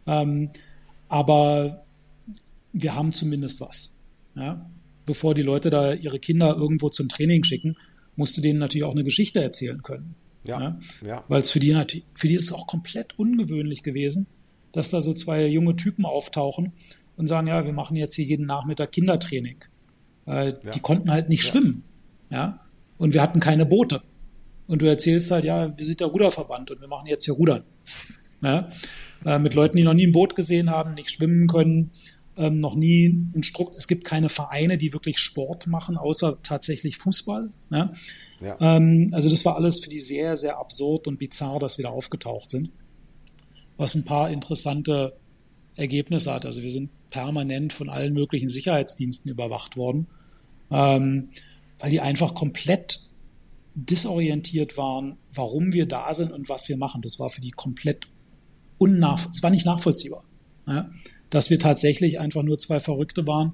[0.06, 0.50] ähm,
[1.08, 1.84] aber
[2.74, 3.96] wir haben zumindest was.
[4.36, 4.70] Ja?
[5.06, 7.78] Bevor die Leute da ihre Kinder irgendwo zum Training schicken,
[8.18, 10.16] musst du denen natürlich auch eine Geschichte erzählen können.
[10.44, 10.80] Ja, ja?
[11.06, 11.24] ja.
[11.30, 14.28] Weil es für die natürlich, für die ist es auch komplett ungewöhnlich gewesen,
[14.74, 16.74] dass da so zwei junge Typen auftauchen
[17.16, 19.58] und sagen, ja, wir machen jetzt hier jeden Nachmittag Kindertraining.
[20.26, 20.72] Äh, ja.
[20.72, 21.84] Die konnten halt nicht schwimmen.
[22.30, 22.60] Ja.
[22.98, 24.02] Und wir hatten keine Boote.
[24.68, 27.64] Und du erzählst halt, ja, wir sind der Ruderverband und wir machen jetzt hier Rudern.
[28.42, 28.70] Ja.
[29.26, 31.92] Äh, mit Leuten, die noch nie ein Boot gesehen haben, nicht schwimmen können,
[32.38, 33.74] ähm, noch nie ein Struck.
[33.76, 37.50] Es gibt keine Vereine, die wirklich Sport machen, außer tatsächlich Fußball.
[37.72, 37.94] Ja.
[38.42, 38.58] Ja.
[38.60, 41.90] Ähm, also das war alles für die sehr, sehr absurd und bizarr, dass wir da
[41.90, 42.70] aufgetaucht sind.
[43.78, 45.18] Was ein paar interessante
[45.76, 46.46] Ergebnisse hat.
[46.46, 50.08] Also wir sind permanent von allen möglichen Sicherheitsdiensten überwacht worden,
[50.72, 51.30] ähm,
[51.80, 53.00] weil die einfach komplett
[53.78, 57.04] disorientiert waren, warum wir da sind und was wir machen.
[57.04, 58.08] Das war für die komplett
[58.80, 60.24] unnach, es war nicht nachvollziehbar,
[60.66, 60.90] ja,
[61.30, 63.54] dass wir tatsächlich einfach nur zwei Verrückte waren,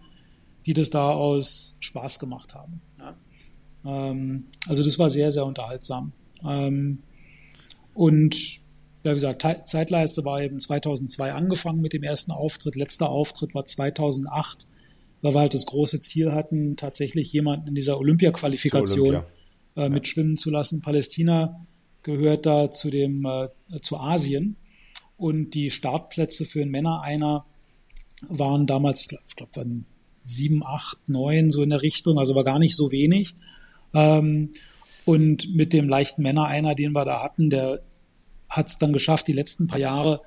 [0.65, 2.81] die das da aus Spaß gemacht haben.
[2.97, 3.17] Ja.
[3.85, 6.13] Ähm, also das war sehr, sehr unterhaltsam.
[6.47, 6.99] Ähm,
[7.93, 8.35] und
[9.03, 12.77] ja, wie gesagt, Zeitleiste war eben 2002 angefangen mit dem ersten Auftritt.
[12.77, 14.67] Letzter Auftritt war 2008,
[15.21, 19.42] weil wir halt das große Ziel hatten, tatsächlich jemanden in dieser Olympia-Qualifikation Olympia.
[19.75, 20.81] Äh, mitschwimmen zu lassen.
[20.81, 21.65] Palästina
[22.03, 23.49] gehört da zu dem äh,
[23.81, 24.55] zu Asien
[25.17, 27.45] und die Startplätze für einen Männer einer
[28.29, 29.85] waren damals, ich glaube, glaub, waren
[30.23, 33.35] sieben, acht, neun so in der Richtung, also war gar nicht so wenig.
[33.93, 34.51] Ähm,
[35.05, 37.81] und mit dem leichten Männer einer, den wir da hatten, der
[38.49, 40.21] hat es dann geschafft, die letzten paar Jahre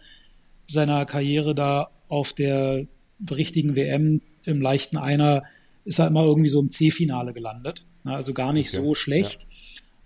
[0.66, 2.86] seiner Karriere da auf der
[3.30, 5.44] richtigen WM im leichten Einer
[5.84, 7.86] ist er immer irgendwie so im C-Finale gelandet.
[8.14, 8.82] Also gar nicht okay.
[8.82, 9.46] so schlecht.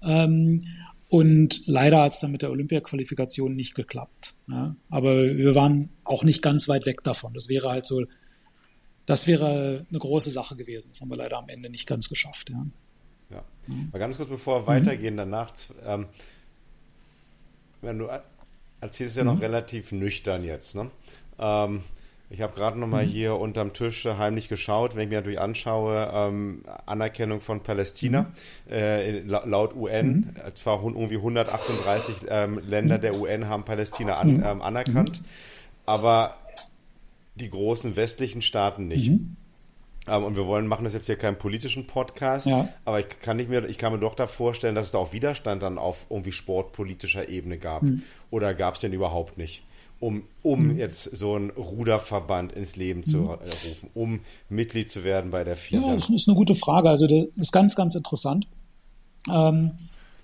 [0.02, 0.24] Ja.
[0.24, 0.60] Ähm,
[1.08, 4.34] und leider hat es dann mit der Olympia-Qualifikation nicht geklappt.
[4.48, 4.76] Ja.
[4.90, 7.34] Aber wir waren auch nicht ganz weit weg davon.
[7.34, 8.04] Das wäre halt so,
[9.06, 10.90] das wäre eine große Sache gewesen.
[10.92, 12.50] Das haben wir leider am Ende nicht ganz geschafft.
[12.50, 12.66] Ja.
[13.30, 13.44] Ja.
[13.92, 15.52] Mal ganz kurz bevor wir weitergehen, danach
[15.84, 16.06] ähm,
[17.82, 18.08] wenn du
[18.80, 19.40] erzählst ja noch mhm.
[19.40, 20.90] relativ nüchtern jetzt, ne?
[21.38, 21.82] Ähm,
[22.32, 23.10] ich habe gerade noch mal mhm.
[23.10, 28.72] hier unterm Tisch heimlich geschaut, wenn ich mir natürlich anschaue, ähm, Anerkennung von Palästina mhm.
[28.72, 30.54] äh, laut UN, mhm.
[30.54, 34.44] zwar irgendwie 138 ähm, Länder der UN haben Palästina an, mhm.
[34.46, 35.22] ähm, anerkannt,
[35.86, 36.36] aber
[37.34, 39.10] die großen westlichen Staaten nicht.
[39.10, 39.36] Mhm.
[40.06, 42.68] Ähm, und wir wollen machen das jetzt hier keinen politischen Podcast, ja.
[42.84, 45.12] aber ich kann nicht mehr, ich kann mir doch da vorstellen, dass es da auch
[45.12, 47.82] Widerstand dann auf irgendwie sportpolitischer Ebene gab.
[48.30, 49.64] Oder gab es den überhaupt nicht?
[50.00, 50.78] Um, um hm.
[50.78, 53.28] jetzt so einen Ruderverband ins Leben zu hm.
[53.28, 55.88] rufen, um Mitglied zu werden bei der FISA?
[55.88, 56.88] Ja, das ist eine gute Frage.
[56.88, 58.46] Also das ist ganz, ganz interessant.
[59.30, 59.72] Ähm,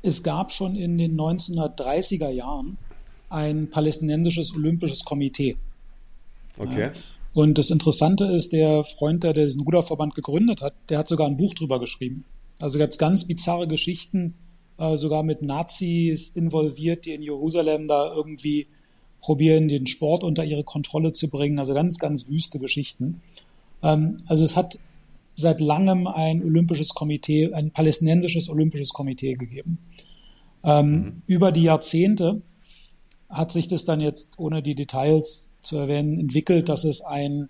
[0.01, 2.79] es gab schon in den 1930er Jahren
[3.29, 5.57] ein palästinensisches olympisches Komitee.
[6.59, 6.81] Okay.
[6.81, 6.93] Ja.
[7.35, 11.37] Und das Interessante ist, der Freund, der diesen Ruderverband gegründet hat, der hat sogar ein
[11.37, 12.25] Buch drüber geschrieben.
[12.61, 14.35] Also gab es ganz bizarre Geschichten,
[14.79, 18.69] äh, sogar mit Nazis involviert, die in Jerusalem da irgendwie
[19.27, 21.59] probieren, den Sport unter ihre Kontrolle zu bringen.
[21.59, 23.23] Also ganz, ganz wüste Geschichten.
[23.83, 24.79] Ähm, also es hat
[25.35, 29.79] seit langem ein olympisches Komitee, ein palästinensisches olympisches Komitee gegeben.
[30.63, 31.23] Ähm, mhm.
[31.27, 32.41] Über die Jahrzehnte
[33.29, 37.49] hat sich das dann jetzt, ohne die Details zu erwähnen, entwickelt, dass es ein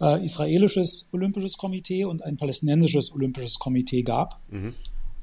[0.00, 4.40] äh, israelisches Olympisches Komitee und ein palästinensisches Olympisches Komitee gab.
[4.48, 4.74] Mhm.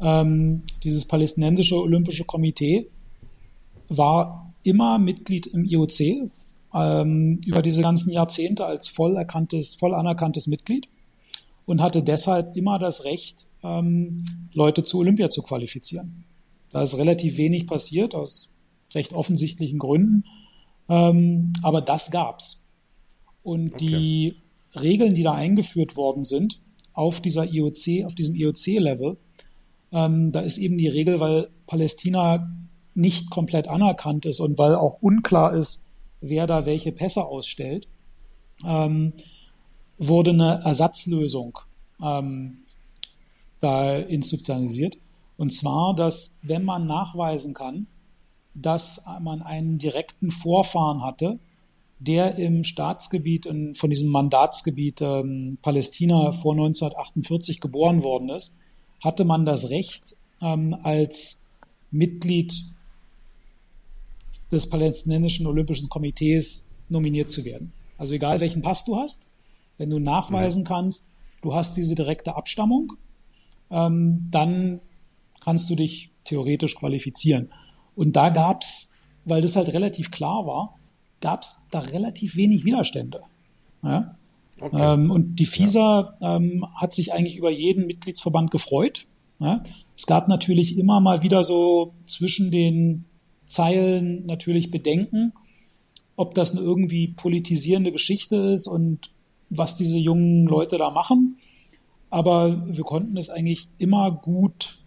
[0.02, 2.90] Ähm, dieses palästinensische Olympische Komitee
[3.88, 6.30] war immer Mitglied im IOC
[6.74, 10.88] ähm, über diese ganzen Jahrzehnte als voll, erkanntes, voll anerkanntes Mitglied
[11.66, 16.26] und hatte deshalb immer das Recht, ähm, Leute zu Olympia zu qualifizieren.
[16.72, 18.50] Da ist relativ wenig passiert aus
[18.94, 20.26] recht offensichtlichen Gründen.
[20.90, 22.72] Ähm, aber das gab's.
[23.44, 23.86] Und okay.
[23.86, 24.36] die
[24.80, 26.60] Regeln, die da eingeführt worden sind,
[26.94, 29.18] auf dieser IOC, auf diesem IOC-Level,
[29.92, 32.52] ähm, da ist eben die Regel, weil Palästina
[32.96, 35.86] nicht komplett anerkannt ist und weil auch unklar ist,
[36.22, 37.88] wer da welche Pässe ausstellt,
[38.66, 39.14] ähm,
[39.98, 41.60] wurde eine Ersatzlösung
[42.02, 42.58] ähm,
[43.60, 44.98] da institutionalisiert.
[45.38, 47.88] Und zwar, dass wenn man nachweisen kann,
[48.54, 51.40] dass man einen direkten Vorfahren hatte,
[52.00, 58.60] der im Staatsgebiet, von diesem Mandatsgebiet ähm, Palästina vor 1948 geboren worden ist,
[59.02, 61.48] hatte man das Recht, ähm, als
[61.92, 62.54] Mitglied
[64.54, 67.74] des Palästinensischen Olympischen Komitees nominiert zu werden.
[67.98, 69.28] Also egal welchen Pass du hast,
[69.78, 72.94] wenn du nachweisen kannst, du hast diese direkte Abstammung,
[73.70, 74.80] ähm, dann
[75.42, 77.52] kannst du dich theoretisch qualifizieren.
[77.96, 80.80] Und da gab's, weil das halt relativ klar war,
[81.22, 83.22] gab's da relativ wenig Widerstände.
[83.82, 84.16] Ja?
[84.62, 84.94] Okay.
[84.94, 86.36] Ähm, und die FISA ja.
[86.36, 89.08] ähm, hat sich eigentlich über jeden Mitgliedsverband gefreut.
[89.40, 89.64] Ja?
[89.96, 93.06] Es gab natürlich immer mal wieder so zwischen den
[93.54, 95.34] Zeilen natürlich Bedenken,
[96.16, 99.12] ob das eine irgendwie politisierende Geschichte ist und
[99.50, 101.38] was diese jungen Leute da machen.
[102.10, 104.78] Aber wir konnten es eigentlich immer gut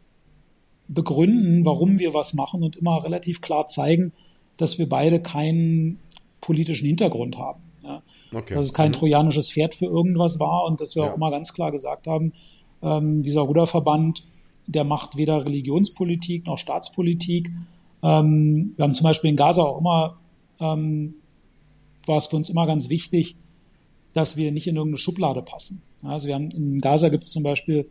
[0.89, 4.13] begründen, warum wir was machen und immer relativ klar zeigen,
[4.57, 5.99] dass wir beide keinen
[6.41, 7.61] politischen Hintergrund haben.
[7.85, 8.03] Ja.
[8.33, 8.55] Okay.
[8.55, 8.95] Dass es kein mhm.
[8.95, 11.11] trojanisches Pferd für irgendwas war und dass wir ja.
[11.11, 12.33] auch immer ganz klar gesagt haben,
[12.83, 14.27] ähm, dieser Ruderverband,
[14.67, 17.51] der macht weder Religionspolitik noch Staatspolitik.
[18.03, 20.19] Ähm, wir haben zum Beispiel in Gaza auch immer,
[20.61, 21.15] ähm,
[22.07, 23.37] war es für uns immer ganz wichtig,
[24.13, 25.83] dass wir nicht in irgendeine Schublade passen.
[26.03, 27.89] Also wir haben in Gaza gibt es zum Beispiel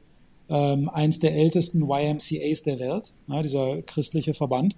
[0.49, 4.75] ähm, eins der ältesten YMCAs der Welt, ja, dieser christliche Verband.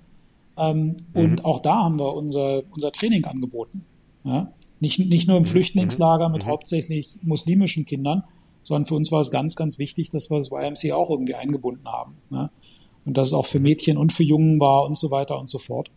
[0.58, 1.22] Ähm, mhm.
[1.22, 3.86] Und auch da haben wir unser, unser Training angeboten.
[4.24, 4.52] Ja?
[4.80, 5.48] Nicht, nicht nur im mhm.
[5.48, 6.50] Flüchtlingslager mit mhm.
[6.50, 8.24] hauptsächlich muslimischen Kindern,
[8.64, 11.88] sondern für uns war es ganz, ganz wichtig, dass wir das YMCA auch irgendwie eingebunden
[11.88, 12.18] haben.
[12.32, 12.50] Ja?
[13.08, 15.60] Und dass es auch für Mädchen und für Jungen war und so weiter und so
[15.60, 15.90] fort.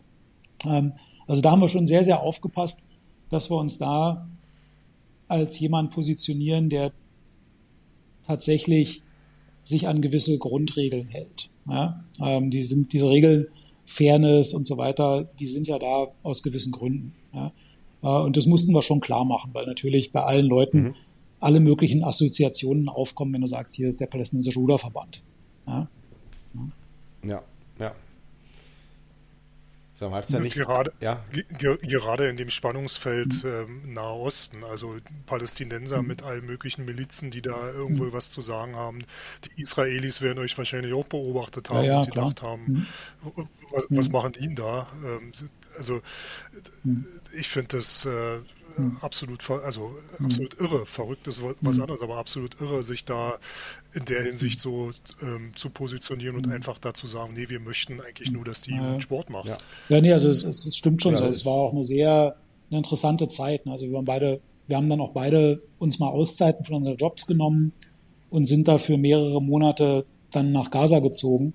[0.65, 0.93] Ähm,
[1.27, 2.89] also da haben wir schon sehr, sehr aufgepasst,
[3.29, 4.29] dass wir uns da
[5.27, 6.93] als jemand positionieren, der
[8.23, 9.01] tatsächlich
[9.63, 11.49] sich an gewisse Grundregeln hält.
[11.69, 12.05] Ja?
[12.21, 13.47] Ähm, die sind, diese Regeln,
[13.83, 17.13] Fairness und so weiter, die sind ja da aus gewissen Gründen.
[17.33, 17.51] Ja?
[18.03, 20.93] Äh, und das mussten wir schon klar machen, weil natürlich bei allen Leuten mhm.
[21.41, 25.21] alle möglichen Assoziationen aufkommen, wenn du sagst, hier ist der palästinensische Ruderverband.
[25.67, 25.89] Ja,
[27.23, 27.41] ja.
[27.79, 27.93] ja.
[30.01, 31.23] So, ja nicht, gerade, ja?
[31.59, 33.49] gerade in dem Spannungsfeld mhm.
[33.49, 34.95] ähm, Nahe Osten, also
[35.27, 36.07] Palästinenser mhm.
[36.07, 38.13] mit allen möglichen Milizen, die da irgendwo mhm.
[38.13, 39.03] was zu sagen haben.
[39.45, 42.53] Die Israelis werden euch wahrscheinlich auch beobachtet haben ja, und gedacht klar.
[42.53, 42.87] haben,
[43.21, 43.47] mhm.
[43.69, 44.11] was, was, mhm.
[44.13, 44.87] machen die denn da?
[45.05, 45.33] Ähm,
[45.77, 46.01] also
[46.83, 47.05] mhm.
[47.37, 48.39] ich finde das äh,
[48.75, 48.97] hm.
[49.01, 50.85] absolut, also absolut irre.
[50.85, 53.37] Verrückt ist was anderes, aber absolut irre, sich da
[53.93, 58.31] in der Hinsicht so ähm, zu positionieren und einfach dazu sagen, nee, wir möchten eigentlich
[58.31, 58.99] nur, dass die ja.
[59.01, 59.47] Sport macht.
[59.47, 59.57] Ja,
[59.89, 61.25] ja nee, also es, es stimmt schon ja, so.
[61.25, 62.37] Es war auch eine sehr
[62.69, 63.67] eine interessante Zeit.
[63.67, 67.27] Also wir waren beide, wir haben dann auch beide uns mal Auszeiten von unseren Jobs
[67.27, 67.73] genommen
[68.29, 71.53] und sind da für mehrere Monate dann nach Gaza gezogen.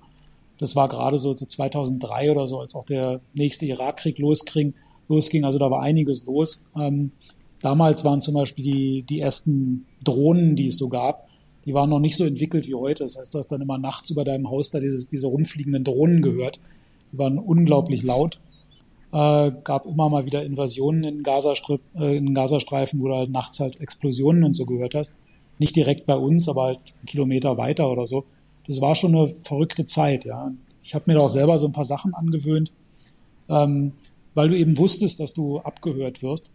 [0.59, 4.75] Das war gerade so 2003 oder so, als auch der nächste Irakkrieg losging
[5.07, 5.43] losging.
[5.43, 6.69] Also da war einiges los.
[6.79, 7.11] Ähm,
[7.61, 11.26] damals waren zum Beispiel die, die ersten Drohnen, die es so gab,
[11.67, 13.03] die waren noch nicht so entwickelt wie heute.
[13.03, 16.21] Das heißt, du hast dann immer nachts über deinem Haus da dieses, diese rumfliegenden Drohnen
[16.21, 16.61] gehört.
[17.11, 18.39] Die waren unglaublich laut.
[19.11, 23.59] Äh, gab immer mal wieder Invasionen in, Gazastrip, äh, in Gazastreifen, wo du halt nachts
[23.59, 25.19] halt Explosionen und so gehört hast.
[25.59, 28.23] Nicht direkt bei uns, aber halt einen Kilometer weiter oder so.
[28.65, 30.53] Das war schon eine verrückte Zeit, ja.
[30.83, 32.71] Ich habe mir da auch selber so ein paar Sachen angewöhnt.
[33.49, 33.91] Ähm,
[34.35, 36.53] weil du eben wusstest, dass du abgehört wirst,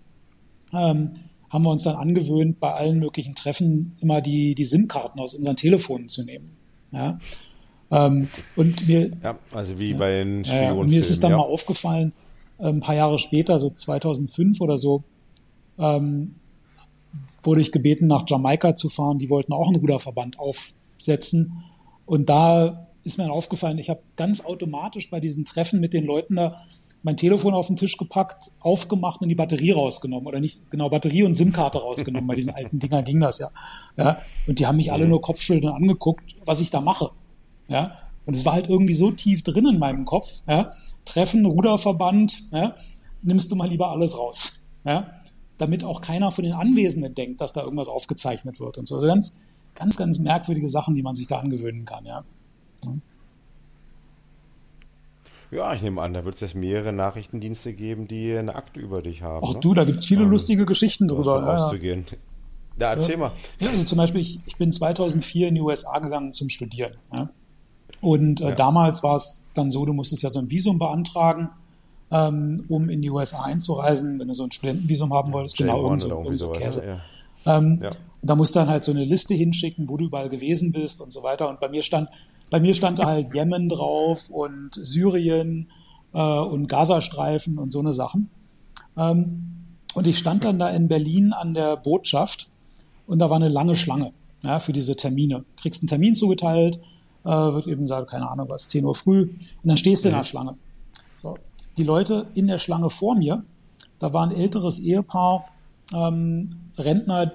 [0.72, 1.10] ähm,
[1.52, 5.56] haben wir uns dann angewöhnt, bei allen möglichen Treffen immer die, die SIM-Karten aus unseren
[5.56, 6.56] Telefonen zu nehmen.
[6.92, 7.18] Ja.
[7.90, 10.88] Ähm, und mir, ja, also wie bei den Spionfilmen.
[10.88, 11.36] Äh, mir ist es dann ja.
[11.36, 12.12] mal aufgefallen,
[12.58, 15.04] ein paar Jahre später, so 2005 oder so,
[15.78, 16.36] ähm,
[17.42, 19.18] wurde ich gebeten, nach Jamaika zu fahren.
[19.18, 21.64] Die wollten auch einen Ruderverband aufsetzen.
[22.06, 26.04] Und da ist mir dann aufgefallen, ich habe ganz automatisch bei diesen Treffen mit den
[26.04, 26.62] Leuten da
[27.02, 30.26] mein Telefon auf den Tisch gepackt, aufgemacht und die Batterie rausgenommen.
[30.26, 32.26] Oder nicht, genau, Batterie und SIM-Karte rausgenommen.
[32.26, 33.48] Bei diesen alten Dinger ging das ja.
[33.96, 34.18] ja.
[34.46, 35.10] Und die haben mich alle mhm.
[35.10, 37.10] nur Kopfschütteln angeguckt, was ich da mache.
[37.68, 37.98] Ja.
[38.24, 40.42] Und es war halt irgendwie so tief drin in meinem Kopf.
[40.46, 40.70] Ja.
[41.04, 42.76] Treffen, Ruderverband, ja.
[43.22, 44.70] nimmst du mal lieber alles raus.
[44.84, 45.12] Ja.
[45.58, 48.94] Damit auch keiner von den Anwesenden denkt, dass da irgendwas aufgezeichnet wird und so.
[48.94, 49.42] Also ganz,
[49.74, 52.24] ganz, ganz merkwürdige Sachen, die man sich da angewöhnen kann, ja.
[52.84, 52.92] ja.
[55.52, 59.02] Ja, ich nehme an, da wird es jetzt mehrere Nachrichtendienste geben, die eine Akte über
[59.02, 59.46] dich haben.
[59.46, 59.60] Ach ne?
[59.60, 61.40] du, da gibt es viele ähm, lustige Geschichten drüber.
[61.40, 61.66] Ja.
[61.66, 62.06] auszugehen.
[62.80, 63.32] Ja, erzähl mal.
[63.60, 66.92] Ja, also zum Beispiel, ich, ich, bin 2004 in die USA gegangen zum Studieren.
[67.14, 67.28] Ja?
[68.00, 71.50] Und äh, damals war es dann so, du musstest ja so ein Visum beantragen,
[72.10, 75.58] ähm, um in die USA einzureisen, wenn du so ein Studentenvisum haben wolltest.
[75.58, 77.00] Genau, irgend so, irgend so Käse.
[77.44, 77.82] Ähm.
[78.24, 81.12] Da musst du dann halt so eine Liste hinschicken, wo du überall gewesen bist und
[81.12, 81.48] so weiter.
[81.48, 82.08] Und bei mir stand
[82.52, 85.70] bei mir stand da halt Jemen drauf und Syrien
[86.12, 88.28] äh, und Gazastreifen und so eine Sachen.
[88.94, 92.50] Ähm, und ich stand dann da in Berlin an der Botschaft
[93.06, 94.12] und da war eine lange Schlange
[94.44, 95.46] ja, für diese Termine.
[95.56, 96.78] Kriegst einen Termin zugeteilt,
[97.24, 100.14] äh, wird eben gesagt, keine Ahnung was, 10 Uhr früh und dann stehst du in
[100.14, 100.58] der Schlange.
[101.22, 101.38] So.
[101.78, 103.44] Die Leute in der Schlange vor mir,
[103.98, 105.46] da war ein älteres Ehepaar,
[105.94, 107.32] ähm, Rentner,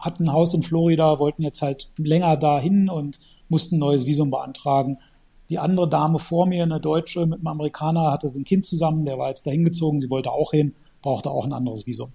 [0.00, 4.30] hatten ein Haus in Florida, wollten jetzt halt länger dahin und mussten ein neues Visum
[4.30, 4.98] beantragen.
[5.48, 9.18] Die andere Dame vor mir, eine Deutsche mit einem Amerikaner, hatte ein Kind zusammen, der
[9.18, 12.12] war jetzt dahin gezogen, sie wollte auch hin, brauchte auch ein anderes Visum.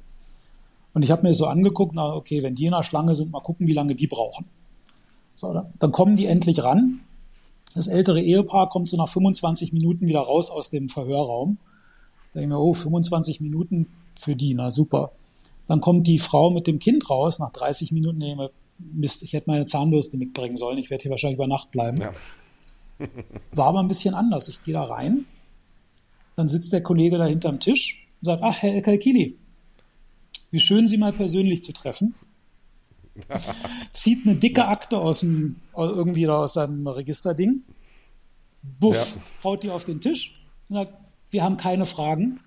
[0.94, 3.40] Und ich habe mir so angeguckt, na okay, wenn die in der Schlange sind, mal
[3.40, 4.46] gucken, wie lange die brauchen.
[5.34, 7.02] So, dann kommen die endlich ran.
[7.74, 11.58] Das ältere Ehepaar kommt so nach 25 Minuten wieder raus aus dem Verhörraum.
[12.34, 13.88] Da denke ich mir, oh, 25 Minuten,
[14.20, 15.12] für die, na super.
[15.68, 18.52] Dann kommt die Frau mit dem Kind raus, nach 30 Minuten, nehme,
[18.94, 22.02] Mist, ich hätte meine Zahnbürste mitbringen sollen, ich werde hier wahrscheinlich über Nacht bleiben.
[22.02, 22.12] Ja.
[23.52, 24.48] War aber ein bisschen anders.
[24.50, 25.26] Ich gehe da rein,
[26.36, 29.38] dann sitzt der Kollege da hinterm Tisch und sagt, ach, Herr El Kalkili,
[30.52, 32.16] wie schön Sie mal persönlich zu treffen.
[33.92, 37.64] Zieht eine dicke Akte aus dem, irgendwie da aus seinem Registerding,
[38.80, 39.44] buff, ja.
[39.44, 40.34] haut die auf den Tisch
[40.70, 40.94] und sagt,
[41.30, 42.40] wir haben keine Fragen.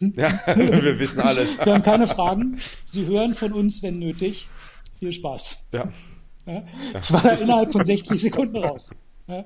[0.00, 1.58] Ja, wir wissen alles.
[1.58, 2.58] wir haben keine Fragen.
[2.84, 4.48] Sie hören von uns, wenn nötig.
[4.98, 5.70] Viel Spaß.
[5.72, 5.88] Ja.
[6.46, 6.62] ja.
[7.00, 8.90] Ich war da innerhalb von 60 Sekunden raus.
[9.26, 9.44] Ja.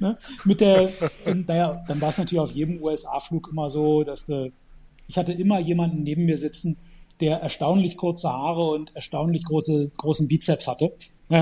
[0.00, 0.18] Ne?
[0.44, 0.90] Mit der,
[1.24, 4.52] und naja, dann war es natürlich auf jedem USA-Flug immer so, dass de,
[5.06, 6.78] ich hatte immer jemanden neben mir sitzen,
[7.20, 10.92] der erstaunlich kurze Haare und erstaunlich große, großen Bizeps hatte.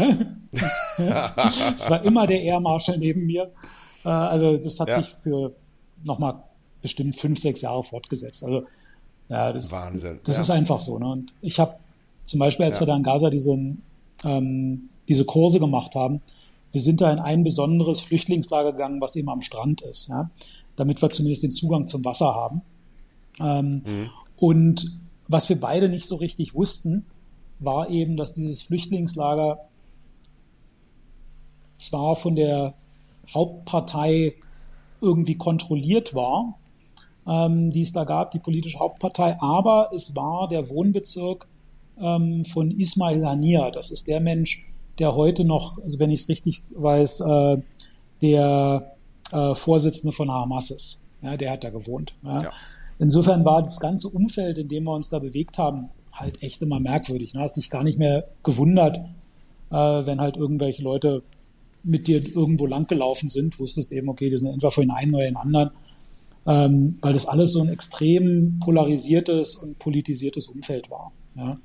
[0.97, 3.51] Es war immer der Air Marshal neben mir.
[4.05, 4.95] Äh, also das hat ja.
[5.03, 5.53] sich für
[6.05, 6.43] nochmal
[6.81, 8.45] bestimmt fünf, sechs Jahre fortgesetzt.
[8.45, 8.67] Also
[9.29, 10.21] ja, das, Wahnsinn.
[10.25, 10.41] das ja.
[10.43, 10.99] ist einfach so.
[10.99, 11.07] Ne?
[11.07, 11.77] Und ich habe
[12.25, 12.83] zum Beispiel, als ja.
[12.83, 13.59] wir da in Gaza diese,
[14.25, 16.21] ähm, diese Kurse gemacht haben,
[16.73, 20.31] wir sind da in ein besonderes Flüchtlingslager gegangen, was eben am Strand ist, ja?
[20.77, 22.63] damit wir zumindest den Zugang zum Wasser haben.
[23.39, 24.11] Ähm, mhm.
[24.37, 27.07] Und was wir beide nicht so richtig wussten,
[27.61, 29.61] war eben, dass dieses Flüchtlingslager
[31.77, 32.75] zwar von der
[33.33, 34.35] Hauptpartei
[35.01, 36.59] irgendwie kontrolliert war,
[37.27, 41.47] ähm, die es da gab, die politische Hauptpartei, aber es war der Wohnbezirk
[42.01, 43.71] ähm, von Ismail Hania.
[43.71, 44.67] Das ist der Mensch,
[44.99, 47.57] der heute noch, also wenn ich es richtig weiß, äh,
[48.23, 48.95] der
[49.33, 51.09] äh, Vorsitzende von Hamas ist.
[51.23, 52.15] Ja, der hat da gewohnt.
[52.23, 52.43] Ja.
[52.43, 52.53] Ja.
[52.99, 56.79] Insofern war das ganze Umfeld, in dem wir uns da bewegt haben, halt echt immer
[56.79, 57.33] merkwürdig.
[57.33, 58.99] Du hast dich gar nicht mehr gewundert,
[59.71, 61.23] äh, wenn halt irgendwelche Leute
[61.83, 65.25] mit dir irgendwo langgelaufen sind, wusstest eben, okay, die sind entweder von den einen oder
[65.25, 65.71] den anderen,
[66.47, 71.13] ähm, weil das alles so ein extrem polarisiertes und politisiertes Umfeld war.
[71.37, 71.59] Ja.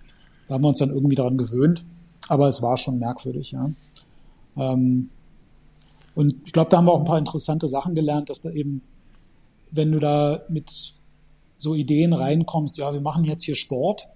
[0.50, 1.86] Da haben wir uns dann irgendwie daran gewöhnt.
[2.28, 3.72] Aber es war schon merkwürdig, ja.
[4.58, 5.10] Ähm,
[6.16, 8.82] und ich glaube, da haben wir auch ein paar interessante Sachen gelernt, dass da eben,
[9.72, 10.94] wenn du da mit
[11.60, 14.08] so Ideen reinkommst, ja, wir machen jetzt hier Sport,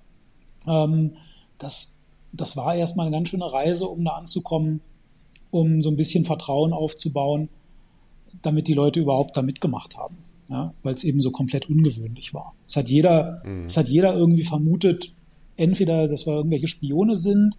[0.67, 1.13] ähm,
[1.59, 4.81] das, das war erstmal eine ganz schöne Reise, um da anzukommen,
[5.51, 7.49] um so ein bisschen Vertrauen aufzubauen,
[8.41, 10.17] damit die Leute überhaupt da mitgemacht haben.
[10.49, 12.53] Ja, weil es eben so komplett ungewöhnlich war.
[12.67, 13.65] Es hat jeder, mhm.
[13.65, 15.13] es hat jeder irgendwie vermutet,
[15.57, 17.55] entweder, dass wir irgendwelche Spione sind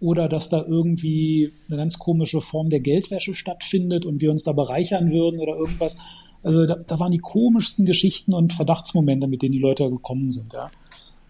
[0.00, 4.52] oder dass da irgendwie eine ganz komische Form der Geldwäsche stattfindet und wir uns da
[4.52, 5.98] bereichern würden oder irgendwas.
[6.42, 10.52] Also da, da waren die komischsten Geschichten und Verdachtsmomente, mit denen die Leute gekommen sind.
[10.52, 10.70] Ja.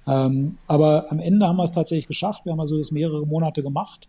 [0.07, 2.44] Ähm, aber am Ende haben wir es tatsächlich geschafft.
[2.44, 4.09] Wir haben also das mehrere Monate gemacht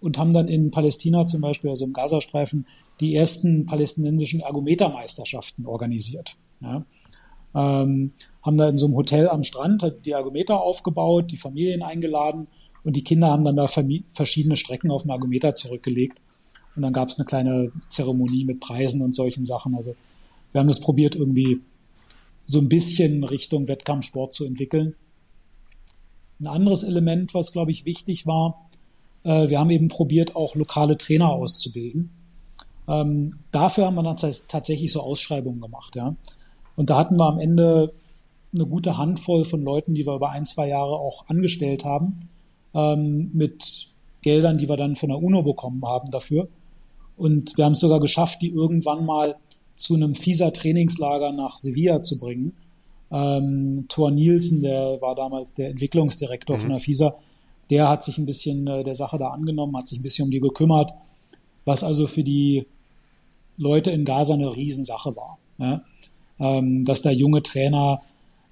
[0.00, 2.66] und haben dann in Palästina zum Beispiel, also im Gazastreifen,
[3.00, 6.36] die ersten palästinensischen Ergometermeisterschaften organisiert.
[6.60, 6.84] Ja.
[7.54, 8.12] Ähm,
[8.44, 12.46] haben da in so einem Hotel am Strand die Ergometer aufgebaut, die Familien eingeladen
[12.84, 16.20] und die Kinder haben dann da verschiedene Strecken auf dem Ergometer zurückgelegt.
[16.76, 19.74] Und dann gab es eine kleine Zeremonie mit Preisen und solchen Sachen.
[19.74, 19.94] Also
[20.52, 21.60] wir haben das probiert, irgendwie
[22.44, 24.94] so ein bisschen Richtung Wettkampfsport zu entwickeln.
[26.40, 28.66] Ein anderes Element, was, glaube ich, wichtig war,
[29.22, 32.10] äh, wir haben eben probiert, auch lokale Trainer auszubilden.
[32.86, 35.96] Ähm, dafür haben wir dann tatsächlich so Ausschreibungen gemacht.
[35.96, 36.16] Ja.
[36.76, 37.94] Und da hatten wir am Ende
[38.54, 42.20] eine gute Handvoll von Leuten, die wir über ein, zwei Jahre auch angestellt haben
[42.74, 43.88] ähm, mit
[44.22, 46.48] Geldern, die wir dann von der UNO bekommen haben dafür.
[47.16, 49.36] Und wir haben es sogar geschafft, die irgendwann mal
[49.76, 52.54] zu einem FISA-Trainingslager nach Sevilla zu bringen.
[53.10, 56.60] Ähm, Thor Nielsen, der war damals der Entwicklungsdirektor mhm.
[56.60, 57.14] von der FISA,
[57.70, 60.30] der hat sich ein bisschen äh, der Sache da angenommen, hat sich ein bisschen um
[60.30, 60.92] die gekümmert,
[61.64, 62.66] was also für die
[63.56, 65.38] Leute in Gaza eine Riesensache war.
[65.58, 65.82] Ja?
[66.40, 68.02] Ähm, dass da junge Trainer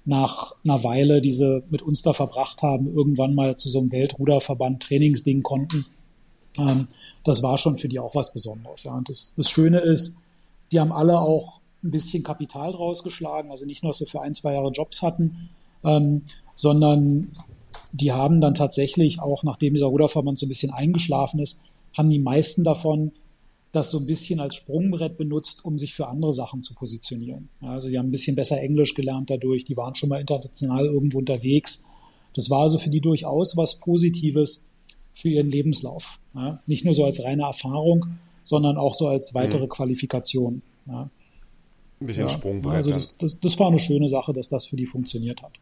[0.05, 3.91] nach einer Weile, die sie mit uns da verbracht haben, irgendwann mal zu so einem
[3.91, 5.85] Weltruderverband Trainingsding konnten.
[6.57, 6.87] Ähm,
[7.23, 8.83] das war schon für die auch was Besonderes.
[8.83, 8.95] Ja.
[8.95, 10.21] Und das, das Schöne ist,
[10.71, 13.51] die haben alle auch ein bisschen Kapital draus geschlagen.
[13.51, 15.49] Also nicht nur, dass sie für ein, zwei Jahre Jobs hatten,
[15.83, 16.23] ähm,
[16.55, 17.31] sondern
[17.91, 21.63] die haben dann tatsächlich auch, nachdem dieser Ruderverband so ein bisschen eingeschlafen ist,
[21.97, 23.11] haben die meisten davon
[23.73, 27.49] das so ein bisschen als Sprungbrett benutzt, um sich für andere Sachen zu positionieren.
[27.59, 30.85] Ja, also die haben ein bisschen besser Englisch gelernt dadurch, die waren schon mal international
[30.85, 31.87] irgendwo unterwegs.
[32.35, 34.75] Das war also für die durchaus was Positives
[35.15, 36.19] für ihren Lebenslauf.
[36.35, 38.05] Ja, nicht nur so als reine Erfahrung,
[38.43, 39.69] sondern auch so als weitere mhm.
[39.69, 40.61] Qualifikation.
[40.85, 41.09] Ja.
[41.99, 42.75] Ein bisschen Sprungbrett.
[42.75, 45.53] Also das, das, das, war eine schöne Sache, dass das für die funktioniert hat.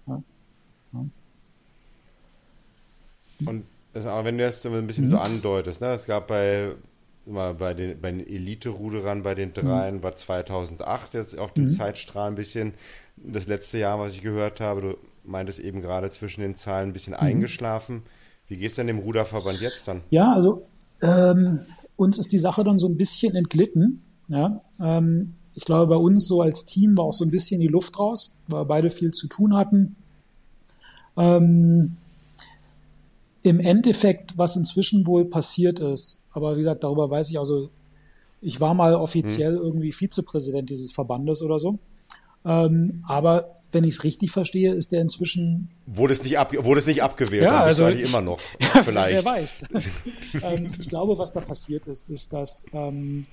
[3.45, 5.12] Und das, aber wenn du das so ein bisschen mhm.
[5.12, 5.93] so andeutest, ne?
[5.93, 6.74] es gab bei
[7.26, 10.03] mal bei den, bei den Elite-Ruderern, bei den dreien, mhm.
[10.03, 11.69] war 2008 jetzt auf dem mhm.
[11.69, 12.74] Zeitstrahl ein bisschen
[13.17, 14.82] das letzte Jahr, was ich gehört habe.
[14.82, 17.19] Du meintest eben gerade zwischen den Zahlen ein bisschen mhm.
[17.19, 18.03] eingeschlafen.
[18.47, 20.01] Wie geht es denn dem Ruderverband jetzt dann?
[20.09, 20.65] Ja, also
[21.01, 21.59] ähm,
[21.95, 24.01] uns ist die Sache dann so ein bisschen entglitten.
[24.28, 27.67] Ja, ähm, ich glaube, bei uns so als Team war auch so ein bisschen die
[27.67, 29.95] Luft raus, weil beide viel zu tun hatten.
[31.17, 31.97] Ähm,
[33.43, 37.69] Im Endeffekt, was inzwischen wohl passiert ist, aber wie gesagt, darüber weiß ich also,
[38.39, 39.63] ich war mal offiziell hm.
[39.63, 41.79] irgendwie Vizepräsident dieses Verbandes oder so.
[42.43, 45.69] Ähm, aber wenn ich es richtig verstehe, ist der inzwischen.
[45.85, 48.39] Wurde es nicht, ab, wurde es nicht abgewählt, ja, dann also, du immer noch.
[48.83, 49.23] Vielleicht.
[49.23, 49.63] Wer weiß.
[50.43, 53.27] ähm, ich glaube, was da passiert ist, ist, dass ähm,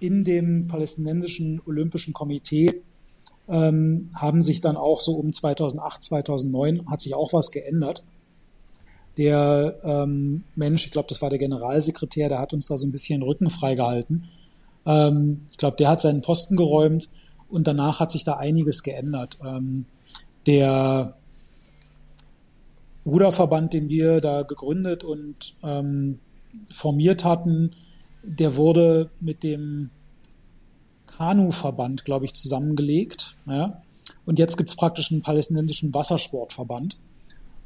[0.00, 2.82] in dem palästinensischen Olympischen Komitee
[3.48, 8.04] ähm, haben sich dann auch so um 2008, 2009 hat sich auch was geändert.
[9.18, 12.92] Der ähm, Mensch, ich glaube, das war der Generalsekretär, der hat uns da so ein
[12.92, 14.28] bisschen Rücken freigehalten.
[14.86, 17.10] Ähm, ich glaube, der hat seinen Posten geräumt
[17.48, 19.36] und danach hat sich da einiges geändert.
[19.44, 19.86] Ähm,
[20.46, 21.16] der
[23.04, 26.20] Ruderverband, den wir da gegründet und ähm,
[26.70, 27.72] formiert hatten,
[28.22, 29.90] der wurde mit dem
[31.06, 33.36] Kanu-Verband, glaube ich, zusammengelegt.
[33.46, 33.82] Ja?
[34.26, 36.98] Und jetzt gibt es praktisch einen palästinensischen Wassersportverband.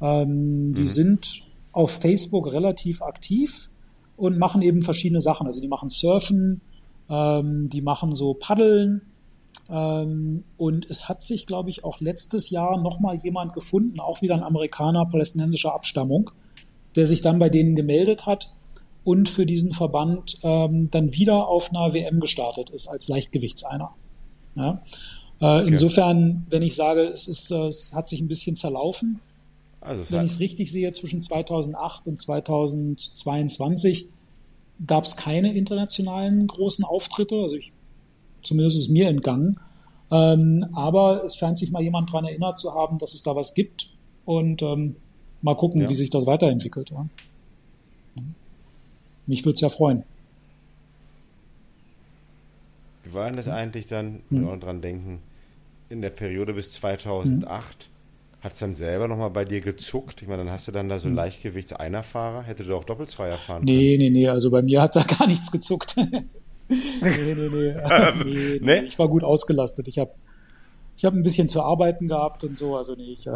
[0.03, 0.75] Ähm, mhm.
[0.75, 1.43] Die sind
[1.73, 3.71] auf Facebook relativ aktiv
[4.17, 5.47] und machen eben verschiedene Sachen.
[5.47, 6.61] Also die machen Surfen,
[7.09, 9.03] ähm, die machen so Paddeln.
[9.71, 14.35] Ähm, und es hat sich, glaube ich, auch letztes Jahr nochmal jemand gefunden, auch wieder
[14.35, 16.31] ein Amerikaner palästinensischer Abstammung,
[16.97, 18.53] der sich dann bei denen gemeldet hat
[19.05, 23.91] und für diesen Verband ähm, dann wieder auf einer WM gestartet ist als Leichtgewichtseiner.
[24.57, 24.83] Ja?
[25.41, 25.69] Äh, okay.
[25.69, 29.21] Insofern, wenn ich sage, es, ist, äh, es hat sich ein bisschen zerlaufen,
[29.83, 34.07] also wenn ich es richtig sehe, zwischen 2008 und 2022
[34.87, 37.73] gab es keine internationalen großen Auftritte, also ich,
[38.43, 39.59] zumindest ist mir entgangen.
[40.11, 43.55] Ähm, aber es scheint sich mal jemand daran erinnert zu haben, dass es da was
[43.55, 43.93] gibt
[44.25, 44.97] und ähm,
[45.41, 45.89] mal gucken, ja.
[45.89, 46.91] wie sich das weiterentwickelt.
[46.91, 47.07] Ja.
[49.27, 50.05] Mich würde es ja freuen.
[53.05, 55.21] Wie war denn das eigentlich dann, wenn wir dran denken,
[55.89, 57.85] in der Periode bis 2008?
[57.85, 57.92] Hm.
[58.43, 60.21] Hat es dann selber nochmal bei dir gezuckt?
[60.21, 61.15] Ich meine, dann hast du dann da so hm.
[61.15, 62.43] Leichtgewichts-Einerfahrer.
[62.43, 64.13] Hätte du auch Doppelzweier fahren nee, können?
[64.13, 65.95] Nee, nee, also bei mir hat da gar nichts gezuckt.
[65.97, 66.25] nee,
[66.69, 67.75] nee, nee.
[68.25, 68.81] nee, nee.
[68.81, 69.87] Ich war gut ausgelastet.
[69.87, 70.11] Ich habe
[70.97, 73.33] ich habe ein bisschen zu arbeiten gehabt und so, also nee, ich, äh,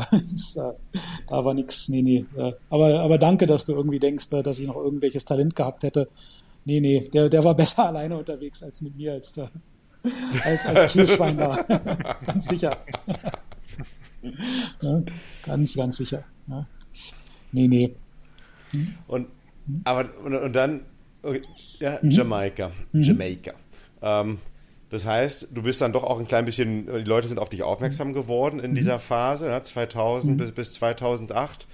[1.27, 2.27] da war nichts, nee, nee.
[2.69, 6.09] Aber, aber danke, dass du irgendwie denkst, äh, dass ich noch irgendwelches Talent gehabt hätte.
[6.67, 9.51] Nee, nee, der, der war besser alleine unterwegs als mit mir, als, der,
[10.45, 11.57] als, als Kirschwein da.
[12.27, 12.77] ganz sicher.
[14.83, 15.03] Ja,
[15.43, 16.25] ganz, ganz sicher.
[16.47, 16.67] Ja.
[17.53, 17.95] Nee, nee.
[18.71, 18.95] Hm?
[19.07, 19.29] Und,
[19.85, 20.81] aber, und, und dann,
[21.23, 21.43] okay,
[21.79, 22.11] ja, mhm.
[22.11, 23.03] Jamaika, mhm.
[23.03, 23.53] Jamaika.
[24.03, 24.39] Ähm,
[24.91, 27.63] das heißt, du bist dann doch auch ein klein bisschen, die Leute sind auf dich
[27.63, 28.77] aufmerksam geworden in mhm.
[28.77, 30.37] dieser Phase, ne, 2000 mhm.
[30.37, 31.67] bis, bis 2008.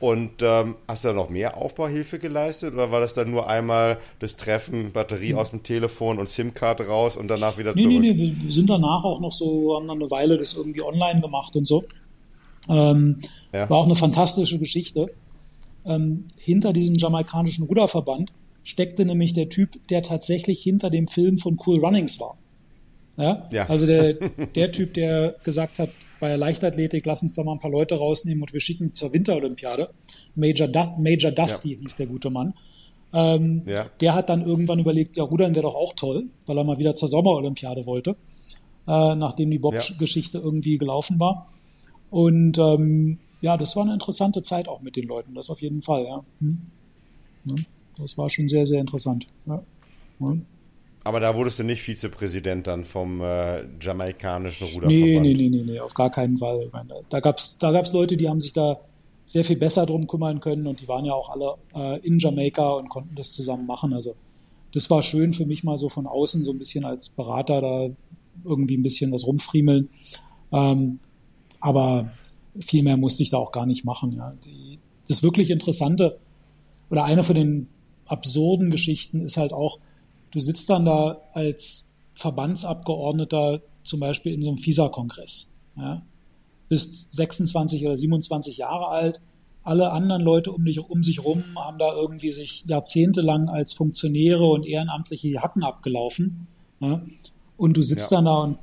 [0.00, 3.98] Und ähm, hast du da noch mehr Aufbauhilfe geleistet oder war das dann nur einmal
[4.20, 5.38] das Treffen, Batterie mhm.
[5.38, 8.00] aus dem Telefon und SIM-Card raus und danach wieder nee, zurück?
[8.00, 11.20] Nee, nee, wir sind danach auch noch so, haben dann eine Weile das irgendwie online
[11.20, 11.84] gemacht und so.
[12.68, 13.20] Ähm,
[13.52, 13.68] ja.
[13.68, 15.12] War auch eine fantastische Geschichte.
[15.84, 18.30] Ähm, hinter diesem jamaikanischen Ruderverband
[18.62, 22.36] steckte nämlich der Typ, der tatsächlich hinter dem Film von Cool Runnings war.
[23.16, 23.48] Ja?
[23.50, 23.66] ja.
[23.66, 24.14] Also der,
[24.54, 25.90] der Typ, der gesagt hat,
[26.20, 29.12] bei der Leichtathletik, lass uns da mal ein paar Leute rausnehmen und wir schicken zur
[29.12, 29.88] Winterolympiade.
[30.34, 31.80] Major, du Major Dusty ja.
[31.80, 32.54] hieß der gute Mann.
[33.12, 33.88] Ähm, ja.
[34.00, 36.94] Der hat dann irgendwann überlegt, ja, Rudern wäre doch auch toll, weil er mal wieder
[36.94, 38.16] zur Sommerolympiade wollte,
[38.86, 40.44] äh, nachdem die Bob-Geschichte ja.
[40.44, 41.46] irgendwie gelaufen war.
[42.10, 45.82] Und ähm, ja, das war eine interessante Zeit auch mit den Leuten, das auf jeden
[45.82, 46.24] Fall, ja.
[46.40, 46.58] Hm.
[47.44, 47.56] ja
[47.98, 49.26] das war schon sehr, sehr interessant.
[49.46, 49.62] Ja.
[51.04, 55.00] Aber da wurdest du nicht Vizepräsident dann vom äh, jamaikanischen Ruderverband?
[55.00, 56.68] Nee, nee, nee, nee, nee, auf gar keinen Fall.
[56.72, 58.80] Meine, da gab es da gab's Leute, die haben sich da
[59.24, 62.70] sehr viel besser drum kümmern können und die waren ja auch alle äh, in Jamaika
[62.70, 63.92] und konnten das zusammen machen.
[63.92, 64.14] Also
[64.72, 67.88] das war schön für mich mal so von außen, so ein bisschen als Berater da
[68.44, 69.88] irgendwie ein bisschen was rumfriemeln.
[70.52, 70.98] Ähm,
[71.60, 72.10] aber
[72.58, 74.12] viel mehr musste ich da auch gar nicht machen.
[74.16, 74.32] Ja.
[74.44, 74.78] Die,
[75.08, 76.18] das wirklich Interessante
[76.90, 77.68] oder eine von den
[78.06, 79.78] absurden Geschichten ist halt auch,
[80.30, 85.58] Du sitzt dann da als Verbandsabgeordneter zum Beispiel in so einem FISA-Kongress.
[85.76, 86.02] Ja?
[86.68, 89.20] Bist 26 oder 27 Jahre alt.
[89.62, 94.44] Alle anderen Leute um dich um sich rum haben da irgendwie sich jahrzehntelang als Funktionäre
[94.44, 96.46] und Ehrenamtliche die Hacken abgelaufen.
[96.80, 97.02] Ja?
[97.56, 98.18] Und du sitzt ja.
[98.18, 98.58] dann da und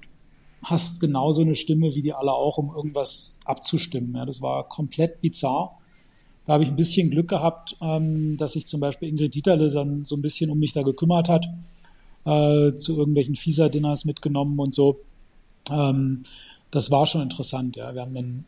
[0.63, 4.15] hast genauso eine Stimme wie die alle auch, um irgendwas abzustimmen.
[4.15, 4.25] Ja?
[4.25, 5.79] Das war komplett bizarr.
[6.45, 10.05] Da habe ich ein bisschen Glück gehabt, ähm, dass sich zum Beispiel Ingrid Dieterle dann
[10.05, 11.45] so ein bisschen um mich da gekümmert hat,
[12.25, 14.99] äh, zu irgendwelchen FISA-Dinners mitgenommen und so.
[15.71, 16.23] Ähm,
[16.71, 17.93] das war schon interessant, ja.
[17.93, 18.45] Wir haben dann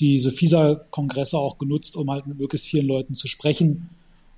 [0.00, 3.90] diese FISA-Kongresse auch genutzt, um halt mit möglichst vielen Leuten zu sprechen,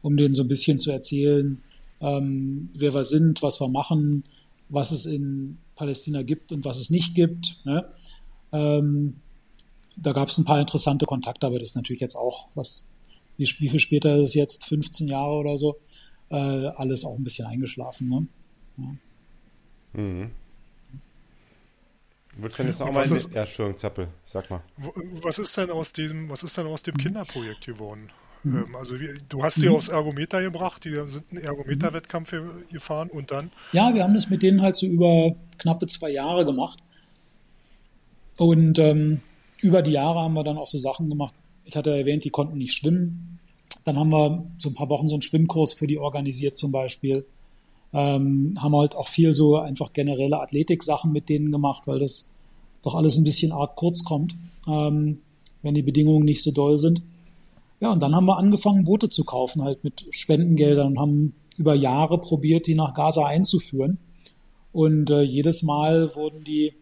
[0.02, 1.62] um denen so ein bisschen zu erzählen,
[2.00, 4.24] ähm, wer wir sind, was wir machen,
[4.68, 7.64] was es in Palästina gibt und was es nicht gibt.
[7.64, 7.84] Ne?
[8.52, 9.16] Ähm,
[9.96, 12.88] da gab es ein paar interessante Kontakte, aber das ist natürlich jetzt auch, was,
[13.42, 15.76] wie, wie viel später ist es jetzt, 15 Jahre oder so,
[16.30, 18.08] äh, alles auch ein bisschen eingeschlafen.
[18.08, 18.26] Ne?
[18.78, 20.00] Ja.
[20.00, 20.30] Mhm.
[22.34, 24.62] Würdest du denn jetzt noch mal ist, ja, Entschuldigung, Zappel, sag mal.
[25.20, 28.10] Was ist denn aus dem, was ist denn aus dem Kinderprojekt geworden?
[28.42, 28.64] Mhm.
[28.66, 29.76] Ähm, also wie, du hast sie mhm.
[29.76, 32.34] aufs Ergometer gebracht, die sind einen Ergometer-Wettkampf
[32.70, 33.50] gefahren und dann?
[33.72, 36.78] Ja, wir haben das mit denen halt so über knappe zwei Jahre gemacht.
[38.38, 39.20] Und ähm,
[39.60, 41.34] über die Jahre haben wir dann auch so Sachen gemacht.
[41.64, 43.31] Ich hatte erwähnt, die konnten nicht schwimmen.
[43.84, 47.26] Dann haben wir so ein paar Wochen so einen Schwimmkurs für die organisiert zum Beispiel.
[47.92, 52.32] Ähm, haben halt auch viel so einfach generelle Athletik-Sachen mit denen gemacht, weil das
[52.82, 54.34] doch alles ein bisschen arg kurz kommt,
[54.66, 55.18] ähm,
[55.62, 57.02] wenn die Bedingungen nicht so doll sind.
[57.80, 61.74] Ja, und dann haben wir angefangen, Boote zu kaufen, halt mit Spendengeldern und haben über
[61.74, 63.98] Jahre probiert, die nach Gaza einzuführen.
[64.72, 66.74] Und äh, jedes Mal wurden die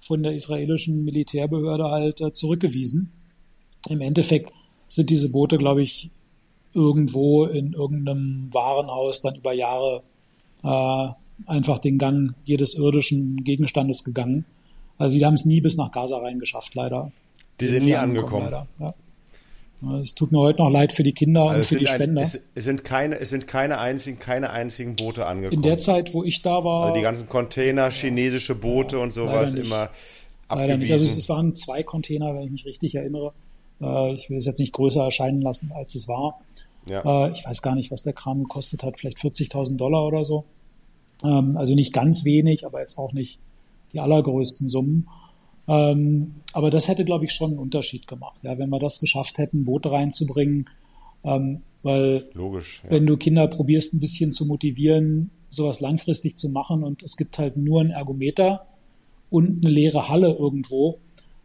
[0.00, 3.12] von der israelischen Militärbehörde halt äh, zurückgewiesen.
[3.88, 4.52] Im Endeffekt
[4.88, 6.10] sind diese Boote, glaube ich,
[6.74, 10.02] irgendwo in irgendeinem Warenhaus dann über Jahre
[10.62, 11.08] äh,
[11.46, 14.44] einfach den Gang jedes irdischen Gegenstandes gegangen.
[14.98, 17.10] Also sie haben es nie bis nach Gaza reingeschafft, leider.
[17.60, 18.52] Die sind nie angekommen.
[18.78, 18.94] Ja.
[20.00, 22.20] Es tut mir heute noch leid für die Kinder also und für die Spender.
[22.20, 25.60] Ein, es, es, sind keine, es sind keine einzigen, keine einzigen Boote angekommen.
[25.60, 26.84] In der Zeit, wo ich da war.
[26.84, 29.90] Also die ganzen Container, chinesische Boote ja, und sowas immer
[30.56, 30.92] Leider nicht.
[30.92, 33.32] Also es, es, waren zwei Container, wenn ich mich richtig erinnere.
[33.82, 36.40] Äh, ich will es jetzt nicht größer erscheinen lassen, als es war.
[36.88, 37.26] Ja.
[37.26, 38.98] Äh, ich weiß gar nicht, was der Kram gekostet hat.
[38.98, 40.44] Vielleicht 40.000 Dollar oder so.
[41.24, 43.38] Ähm, also nicht ganz wenig, aber jetzt auch nicht
[43.92, 45.08] die allergrößten Summen.
[45.68, 49.38] Ähm, aber das hätte, glaube ich, schon einen Unterschied gemacht, ja, wenn wir das geschafft
[49.38, 50.68] hätten, Boote reinzubringen.
[51.24, 52.90] Ähm, weil Logisch, ja.
[52.90, 57.38] wenn du Kinder probierst, ein bisschen zu motivieren, sowas langfristig zu machen und es gibt
[57.38, 58.66] halt nur ein Ergometer
[59.30, 60.98] und eine leere Halle irgendwo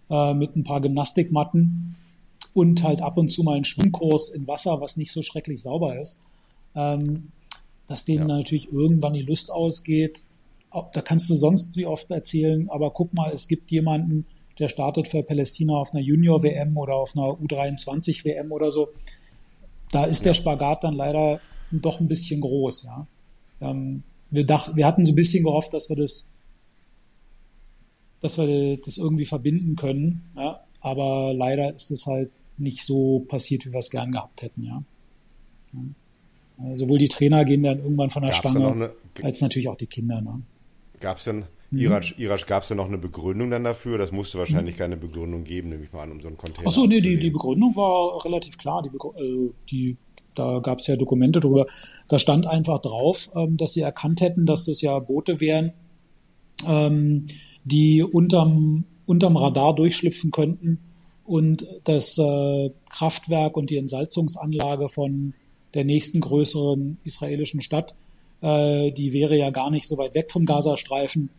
[0.10, 1.96] äh, mit ein paar Gymnastikmatten
[2.58, 6.00] und halt ab und zu mal einen Schwimmkurs in Wasser, was nicht so schrecklich sauber
[6.02, 6.26] ist,
[6.74, 7.32] ähm,
[7.88, 8.38] dass denen ja.
[8.38, 10.24] natürlich irgendwann die Lust ausgeht,
[10.72, 14.26] da kannst du sonst wie oft erzählen, aber guck mal, es gibt jemanden,
[14.58, 18.90] der startet für Palästina auf einer Junior-WM oder auf einer U23-WM oder so.
[19.92, 20.30] Da ist ja.
[20.30, 21.40] der Spagat dann leider
[21.72, 23.08] doch ein bisschen groß, ja.
[23.62, 24.02] Ähm,
[24.32, 26.28] wir, dachten, wir hatten so ein bisschen gehofft, dass wir das,
[28.20, 30.60] dass wir das irgendwie verbinden können, ja.
[30.82, 34.84] Aber leider ist es halt nicht so passiert, wie wir es gern gehabt hätten, ja.
[35.74, 36.76] ja.
[36.76, 38.92] Sowohl die Trainer gehen dann irgendwann von der Gab's Stange,
[39.22, 40.42] als natürlich auch die Kinder, ne?
[41.00, 41.80] Gab es denn, mhm.
[41.80, 44.00] Irasch, Irasch gab es denn noch eine Begründung dann dafür?
[44.00, 44.80] Das musste wahrscheinlich mhm.
[44.80, 47.30] keine Begründung geben, nehme ich mal an, um so einen Container Achso, nee, die, die
[47.30, 48.82] Begründung war relativ klar.
[48.82, 48.90] Die,
[49.22, 49.98] äh, die,
[50.34, 51.68] da gab es ja Dokumente drüber.
[52.08, 55.74] Da stand einfach drauf, ähm, dass sie erkannt hätten, dass das ja Boote wären,
[56.68, 57.26] ähm,
[57.64, 60.80] die unterm, unterm Radar durchschlüpfen könnten
[61.28, 65.34] und das äh, Kraftwerk und die Entsalzungsanlage von
[65.74, 67.94] der nächsten größeren israelischen Stadt
[68.42, 71.30] äh, die wäre ja gar nicht so weit weg vom Gazastreifen.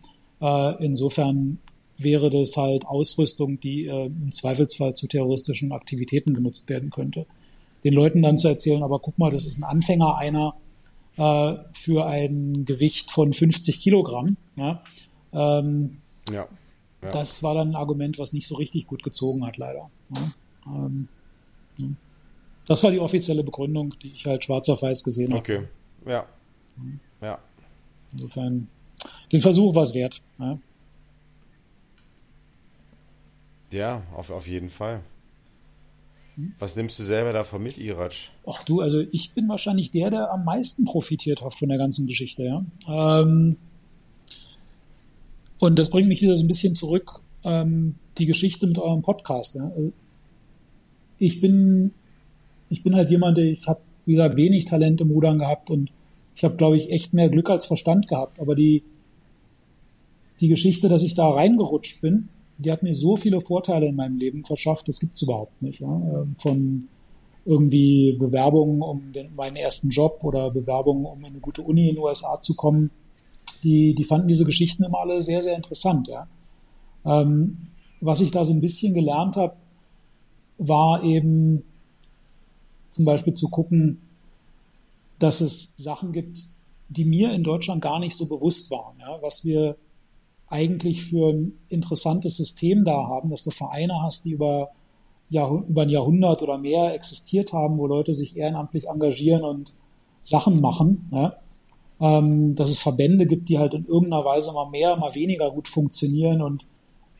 [0.40, 1.58] Äh, insofern
[1.96, 7.26] wäre das halt Ausrüstung, die äh, im Zweifelsfall zu terroristischen Aktivitäten genutzt werden könnte.
[7.84, 10.54] Den Leuten dann zu erzählen, aber guck mal, das ist ein Anfänger einer
[11.16, 14.36] äh, für ein Gewicht von 50 Kilogramm.
[14.56, 14.82] Ja?
[15.32, 15.98] Ähm,
[16.30, 16.48] ja,
[17.02, 17.08] ja.
[17.08, 19.90] Das war dann ein Argument, was nicht so richtig gut gezogen hat, leider.
[20.14, 20.32] Ja?
[20.66, 21.08] Ähm,
[22.66, 25.38] das war die offizielle Begründung, die ich halt schwarz auf weiß gesehen habe.
[25.38, 25.62] Okay,
[26.06, 26.26] ja.
[27.20, 27.38] Ja.
[28.12, 28.68] Insofern,
[29.32, 30.22] den Versuch war es wert.
[30.38, 30.58] Ja,
[33.72, 35.00] ja auf, auf jeden Fall.
[36.34, 36.54] Hm?
[36.58, 38.30] Was nimmst du selber davon mit, Iratsch?
[38.46, 42.06] Ach du, also ich bin wahrscheinlich der, der am meisten profitiert hat von der ganzen
[42.06, 42.64] Geschichte, ja.
[42.88, 43.56] Ähm,
[45.60, 49.56] und das bringt mich wieder so ein bisschen zurück, ähm, die Geschichte mit eurem Podcast.
[49.56, 49.70] Ja.
[49.74, 49.92] Also
[51.18, 51.92] ich bin,
[52.70, 55.90] ich bin halt jemand, der, ich habe, wie gesagt, wenig Talent im Rudern gehabt und
[56.36, 58.40] ich habe, glaube ich, echt mehr Glück als Verstand gehabt.
[58.40, 58.84] Aber die,
[60.40, 62.28] die Geschichte, dass ich da reingerutscht bin,
[62.58, 65.80] die hat mir so viele Vorteile in meinem Leben verschafft, das gibt's überhaupt nicht.
[65.80, 65.88] Ja?
[65.88, 66.88] Ähm, von
[67.44, 71.96] irgendwie Bewerbungen um den, meinen ersten Job oder Bewerbungen, um in eine gute Uni in
[71.96, 72.90] den USA zu kommen.
[73.62, 76.08] Die, die fanden diese Geschichten immer alle sehr, sehr interessant.
[76.08, 76.28] Ja?
[77.04, 77.68] Ähm,
[78.00, 79.56] was ich da so ein bisschen gelernt habe,
[80.58, 81.62] war eben
[82.90, 84.00] zum Beispiel zu gucken,
[85.18, 86.40] dass es Sachen gibt,
[86.88, 89.76] die mir in Deutschland gar nicht so bewusst waren, ja, was wir
[90.48, 94.70] eigentlich für ein interessantes System da haben, dass du Vereine hast, die über,
[95.28, 99.74] Jahr, über ein Jahrhundert oder mehr existiert haben, wo Leute sich ehrenamtlich engagieren und
[100.22, 101.08] Sachen machen.
[101.12, 101.36] Ja.
[102.00, 105.66] Ähm, dass es Verbände gibt, die halt in irgendeiner Weise mal mehr, mal weniger gut
[105.66, 106.64] funktionieren und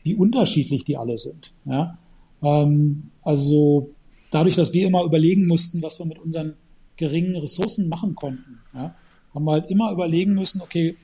[0.03, 1.51] wie unterschiedlich die alle sind.
[1.65, 1.97] Ja.
[2.41, 3.89] Ähm, also
[4.31, 6.53] dadurch, dass wir immer überlegen mussten, was wir mit unseren
[6.95, 8.95] geringen Ressourcen machen konnten, ja,
[9.33, 10.95] haben wir halt immer überlegen müssen, okay,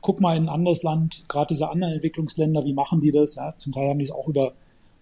[0.00, 3.34] guck mal in ein anderes Land, gerade diese anderen Entwicklungsländer, wie machen die das?
[3.34, 4.52] Ja, zum Teil haben die es auch über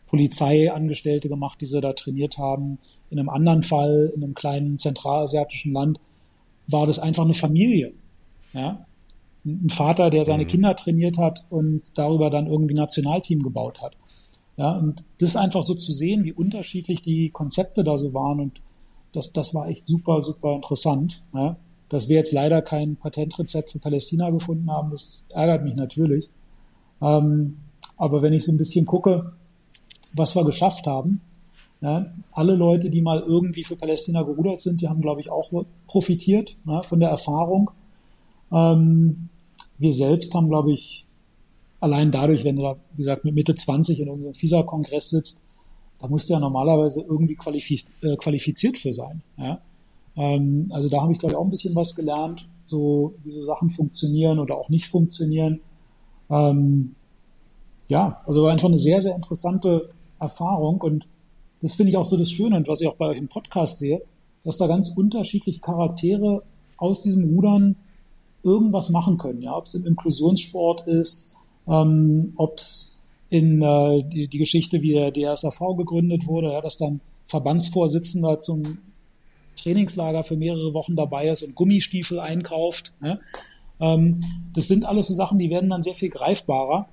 [0.07, 2.79] Polizeiangestellte gemacht, die sie da trainiert haben.
[3.11, 5.99] In einem anderen Fall, in einem kleinen zentralasiatischen Land,
[6.69, 7.93] war das einfach eine Familie.
[8.53, 8.87] Ja?
[9.45, 10.49] Ein Vater, der seine mhm.
[10.49, 13.97] Kinder trainiert hat und darüber dann irgendwie Nationalteam gebaut hat.
[14.57, 18.61] Ja, und das einfach so zu sehen, wie unterschiedlich die Konzepte da so waren und
[19.13, 21.23] das, das war echt super, super interessant.
[21.35, 21.57] Ja.
[21.89, 26.31] Dass wir jetzt leider kein Patentrezept für Palästina gefunden haben, das ärgert mich natürlich.
[27.01, 27.59] Ähm,
[27.97, 29.33] aber wenn ich so ein bisschen gucke,
[30.15, 31.21] was wir geschafft haben,
[31.81, 35.51] ja, alle Leute, die mal irgendwie für Palästina gerudert sind, die haben, glaube ich, auch
[35.87, 37.71] profitiert ja, von der Erfahrung.
[38.51, 39.29] Ähm,
[39.79, 41.05] wir selbst haben, glaube ich,
[41.81, 45.45] allein dadurch, wenn du da, wie gesagt, mit Mitte 20 in unserem FISA-Kongress sitzt,
[46.01, 49.23] da musst du ja normalerweise irgendwie qualifiz äh, qualifiziert für sein.
[49.37, 49.61] Ja?
[50.17, 53.43] Ähm, also da habe ich, glaube ich, auch ein bisschen was gelernt, so wie so
[53.43, 55.61] Sachen funktionieren oder auch nicht funktionieren.
[56.31, 56.95] Ähm,
[57.89, 61.07] ja, also war einfach eine sehr, sehr interessante Erfahrung und
[61.67, 63.81] das finde ich auch so das Schöne und was ich auch bei euch im Podcast
[63.81, 64.01] sehe,
[64.45, 66.45] dass da ganz unterschiedliche Charaktere
[66.77, 67.75] aus diesem Rudern
[68.45, 69.43] irgendwas machen können.
[69.43, 74.93] Ja, ob es im Inklusionssport ist, ähm, ob es in äh, die, die Geschichte, wie
[74.93, 78.79] der DSAV gegründet wurde, ja, dass dann Verbandsvorsitzender zum
[79.57, 82.93] Trainingslager für mehrere Wochen dabei ist und Gummistiefel einkauft.
[83.03, 83.19] Ja.
[83.81, 84.23] Ähm,
[84.55, 86.89] das sind alles so Sachen, die werden dann sehr viel greifbarer,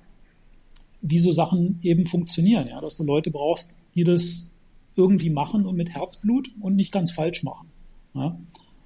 [1.00, 2.66] wie so Sachen eben funktionieren.
[2.68, 4.53] Ja, dass du Leute brauchst, die das
[4.96, 7.68] irgendwie machen und mit Herzblut und nicht ganz falsch machen.
[8.14, 8.38] Ja?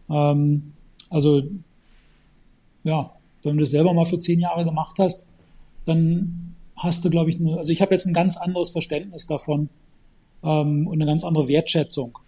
[0.08, 0.72] Ähm,
[1.10, 1.42] also,
[2.84, 5.28] ja, wenn du das selber mal für zehn Jahre gemacht hast,
[5.84, 9.68] dann hast du, glaube ich, eine, also ich habe jetzt ein ganz anderes Verständnis davon
[10.42, 12.18] ähm, und eine ganz andere Wertschätzung,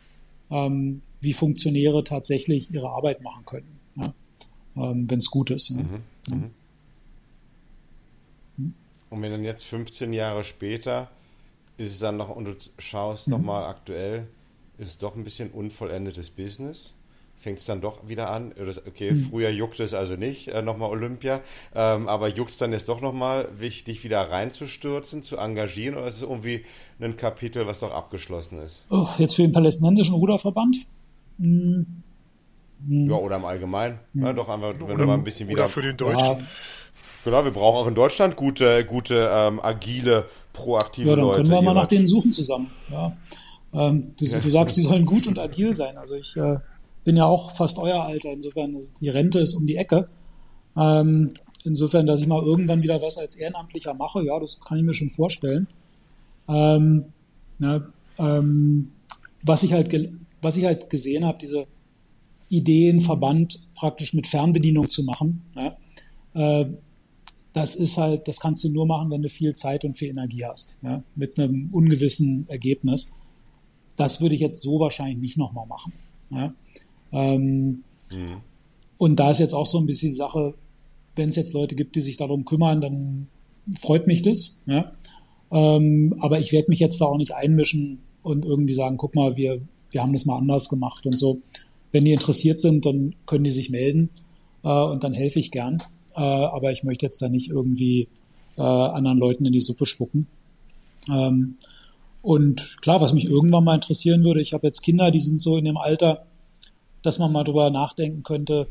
[0.51, 4.15] ähm, wie Funktionäre tatsächlich ihre Arbeit machen können, ja?
[4.77, 5.71] ähm, wenn es gut ist.
[5.71, 5.77] Ja?
[5.77, 6.03] Mhm.
[6.29, 6.51] Mhm.
[9.11, 11.11] Und wenn dann jetzt 15 Jahre später
[11.81, 13.33] ist es dann noch, und du schaust mhm.
[13.33, 14.27] nochmal aktuell,
[14.79, 16.95] ist es doch ein bisschen unvollendetes Business?
[17.37, 18.53] Fängt es dann doch wieder an?
[18.87, 19.23] Okay, mhm.
[19.31, 21.41] früher juckt es also nicht, äh, nochmal Olympia,
[21.75, 26.17] ähm, aber juckt es dann jetzt doch nochmal, dich wieder reinzustürzen, zu engagieren, oder ist
[26.17, 26.65] es irgendwie
[27.01, 28.85] ein Kapitel, was doch abgeschlossen ist?
[28.91, 30.77] Oh, jetzt für den palästinensischen Ruderverband?
[31.39, 32.03] Mhm.
[32.89, 33.99] Ja, oder im Allgemeinen.
[34.13, 34.25] Mhm.
[34.25, 35.65] Ja, doch einfach, wenn oder, du mal ein bisschen wieder.
[35.65, 36.27] Oder für den Deutschen.
[36.27, 36.39] Ja.
[37.25, 41.11] Genau, wir brauchen auch in Deutschland gute, gute ähm, agile, proaktive Leute.
[41.11, 42.71] Ja, dann Leute, können wir mal nach denen suchen zusammen.
[42.91, 43.17] Ja.
[43.73, 45.97] Ähm, du, du, sagst, die sollen gut und agil sein.
[45.97, 46.59] Also ich äh,
[47.05, 48.31] bin ja auch fast euer Alter.
[48.33, 50.09] Insofern, die Rente ist um die Ecke.
[50.77, 51.35] Ähm,
[51.65, 54.95] insofern, dass ich mal irgendwann wieder was als Ehrenamtlicher mache, ja, das kann ich mir
[54.95, 55.69] schon vorstellen.
[56.49, 57.07] Ähm,
[57.59, 58.93] na, ähm,
[59.43, 59.95] was ich halt,
[60.43, 61.67] was ich halt gesehen habe, diese
[62.49, 65.43] Ideen, Verband praktisch mit Fernbedienung zu machen.
[65.55, 65.77] Ja,
[66.35, 66.67] äh,
[67.53, 70.45] das ist halt, das kannst du nur machen, wenn du viel Zeit und viel Energie
[70.45, 73.21] hast, ja, mit einem ungewissen Ergebnis.
[73.97, 75.93] Das würde ich jetzt so wahrscheinlich nicht nochmal machen.
[76.31, 76.55] Ja.
[77.13, 77.83] Ähm,
[78.13, 78.41] mhm.
[78.99, 80.55] Und da ist jetzt auch so ein bisschen die Sache,
[81.17, 83.27] wenn es jetzt Leute gibt, die sich darum kümmern, dann
[83.79, 84.63] freut mich das.
[84.67, 84.93] Ja.
[85.51, 89.37] Ähm, aber ich werde mich jetzt da auch nicht einmischen und irgendwie sagen, guck mal,
[89.37, 91.41] wir, wir haben das mal anders gemacht und so.
[91.91, 94.11] Wenn die interessiert sind, dann können die sich melden
[94.63, 95.83] äh, und dann helfe ich gern
[96.17, 98.09] äh, aber ich möchte jetzt da nicht irgendwie
[98.57, 100.27] äh, anderen Leuten in die Suppe spucken.
[101.09, 101.57] Ähm,
[102.23, 105.57] und klar, was mich irgendwann mal interessieren würde, ich habe jetzt Kinder, die sind so
[105.57, 106.27] in dem Alter,
[107.03, 108.69] dass man mal drüber nachdenken könnte,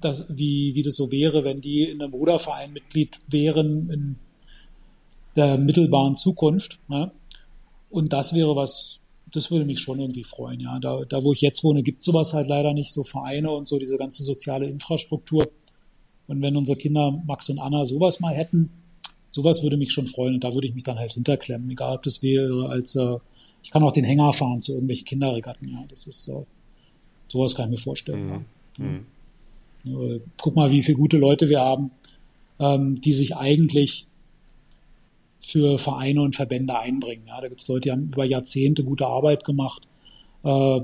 [0.00, 4.16] dass, wie, wie das so wäre, wenn die in einem Ruderverein Mitglied wären in
[5.34, 6.78] der mittelbaren Zukunft.
[6.88, 7.10] Ne?
[7.90, 9.00] Und das wäre was,
[9.32, 10.60] das würde mich schon irgendwie freuen.
[10.60, 13.66] Ja, da, da wo ich jetzt wohne, gibt sowas halt leider nicht, so Vereine und
[13.66, 15.48] so diese ganze soziale Infrastruktur.
[16.28, 18.70] Und wenn unsere Kinder Max und Anna sowas mal hätten,
[19.30, 22.02] sowas würde mich schon freuen und da würde ich mich dann halt hinterklemmen, egal ob
[22.02, 23.16] das wäre als, äh,
[23.62, 26.44] ich kann auch den Hänger fahren zu irgendwelchen Kinderregatten, ja, das ist, äh,
[27.28, 28.26] sowas kann ich mir vorstellen.
[28.26, 28.30] Mhm.
[28.78, 28.84] Ja.
[28.84, 30.20] Mhm.
[30.40, 31.90] Guck mal, wie viele gute Leute wir haben,
[32.58, 34.06] ähm, die sich eigentlich
[35.40, 37.24] für Vereine und Verbände einbringen.
[37.28, 39.82] Ja, da gibt es Leute, die haben über Jahrzehnte gute Arbeit gemacht
[40.44, 40.80] Äh,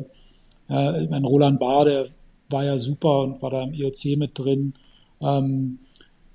[0.69, 2.09] äh, mein Roland Bahr, der
[2.51, 4.75] war ja super und war da im IOC mit drin.
[5.25, 5.79] Ähm,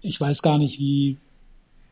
[0.01, 1.17] ich weiß gar nicht, wie,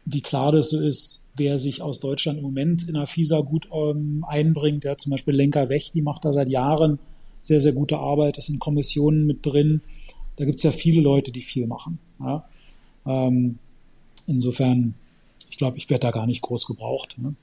[0.05, 3.69] wie klar das so ist, wer sich aus Deutschland im Moment in der FISA gut
[3.71, 4.83] ähm, einbringt.
[4.83, 6.99] Ja, zum Beispiel Lenker Wech, die macht da seit Jahren
[7.41, 8.37] sehr, sehr gute Arbeit.
[8.37, 9.81] Das sind Kommissionen mit drin.
[10.37, 11.99] Da gibt es ja viele Leute, die viel machen.
[12.19, 12.47] Ja.
[13.05, 13.59] Ähm,
[14.25, 14.95] insofern,
[15.49, 17.17] ich glaube, ich werde da gar nicht groß gebraucht.
[17.17, 17.35] Ne?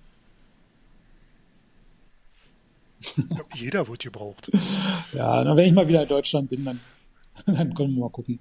[2.99, 4.51] Ich glaube, jeder wird gebraucht.
[5.13, 6.81] ja, dann, wenn ich mal wieder in Deutschland bin, dann,
[7.47, 8.39] dann können wir mal gucken.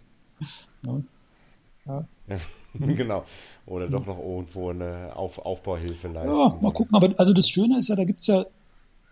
[0.86, 1.02] Ja.
[1.86, 2.06] Ja.
[2.28, 2.86] ja.
[2.94, 3.24] genau.
[3.66, 6.34] Oder doch noch irgendwo eine Auf Aufbauhilfe leisten.
[6.34, 6.96] Ja, mal gucken.
[6.96, 8.46] Aber also das Schöne ist ja, da gibt's ja,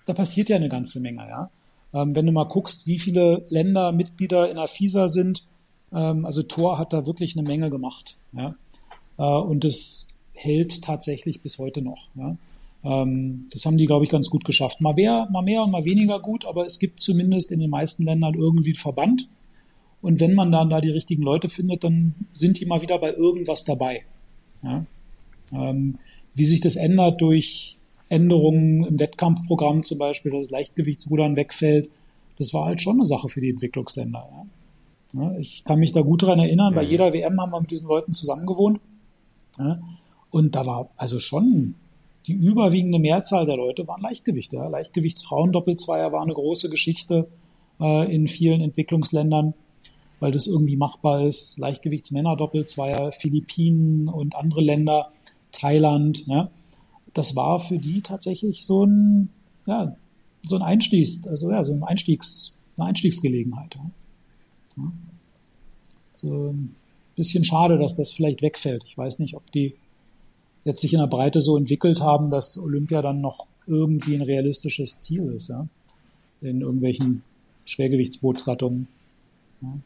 [0.06, 1.50] da passiert ja eine ganze Menge, ja.
[1.94, 5.46] Ähm, wenn du mal guckst, wie viele Länder Mitglieder in der FISA sind,
[5.94, 8.56] ähm, also Tor hat da wirklich eine Menge gemacht, ja.
[9.18, 12.38] Äh, und das hält tatsächlich bis heute noch, ja.
[12.84, 14.82] Ähm, das haben die, glaube ich, ganz gut geschafft.
[14.82, 18.06] Mal mehr, mal mehr und mal weniger gut, aber es gibt zumindest in den meisten
[18.06, 19.28] Ländern irgendwie einen Verband.
[20.02, 23.14] Und wenn man dann da die richtigen Leute findet, dann sind die mal wieder bei
[23.14, 24.04] irgendwas dabei.
[24.64, 24.86] Ja?
[25.54, 26.00] Ähm,
[26.34, 27.78] wie sich das ändert durch
[28.10, 31.90] Änderungen im Wettkampfprogramm zum Beispiel, dass das Leichtgewichtsrudern wegfällt,
[32.38, 34.28] das war halt schon eine Sache für die Entwicklungsländer.
[34.32, 34.46] Ja?
[35.14, 37.90] Ja, ich kann mich da gut dran erinnern, bei jeder WM haben wir mit diesen
[37.90, 38.80] Leuten zusammengewohnt.
[40.30, 41.76] Und da war also schon
[42.28, 44.54] die überwiegende Mehrzahl der Leute waren Leichtgewicht.
[44.54, 44.68] Ja.
[44.68, 47.28] Leichtgewichtsfrauen-Doppelzweier war eine große Geschichte
[47.80, 49.54] äh, in vielen Entwicklungsländern
[50.22, 51.58] weil das irgendwie machbar ist.
[51.58, 55.12] Leichtgewichtsmänner-Doppelzweier, Philippinen und andere Länder,
[55.52, 56.26] Thailand.
[56.28, 56.50] Ja.
[57.14, 59.30] Das war für die tatsächlich so ein,
[59.66, 59.98] ja,
[60.44, 63.76] so ein Einstiegs, also ja, so ein Einstiegs, eine Einstiegsgelegenheit.
[64.78, 64.92] Ja.
[66.12, 66.76] So ein
[67.16, 68.84] bisschen schade, dass das vielleicht wegfällt.
[68.86, 69.74] Ich weiß nicht, ob die
[70.66, 75.02] jetzt sich in der Breite so entwickelt haben, dass Olympia dann noch irgendwie ein realistisches
[75.02, 75.68] Ziel ist, ja.
[76.42, 77.24] In irgendwelchen
[77.66, 78.88] Schwergewichtsbootsgattungen.
[79.62, 79.78] Ja.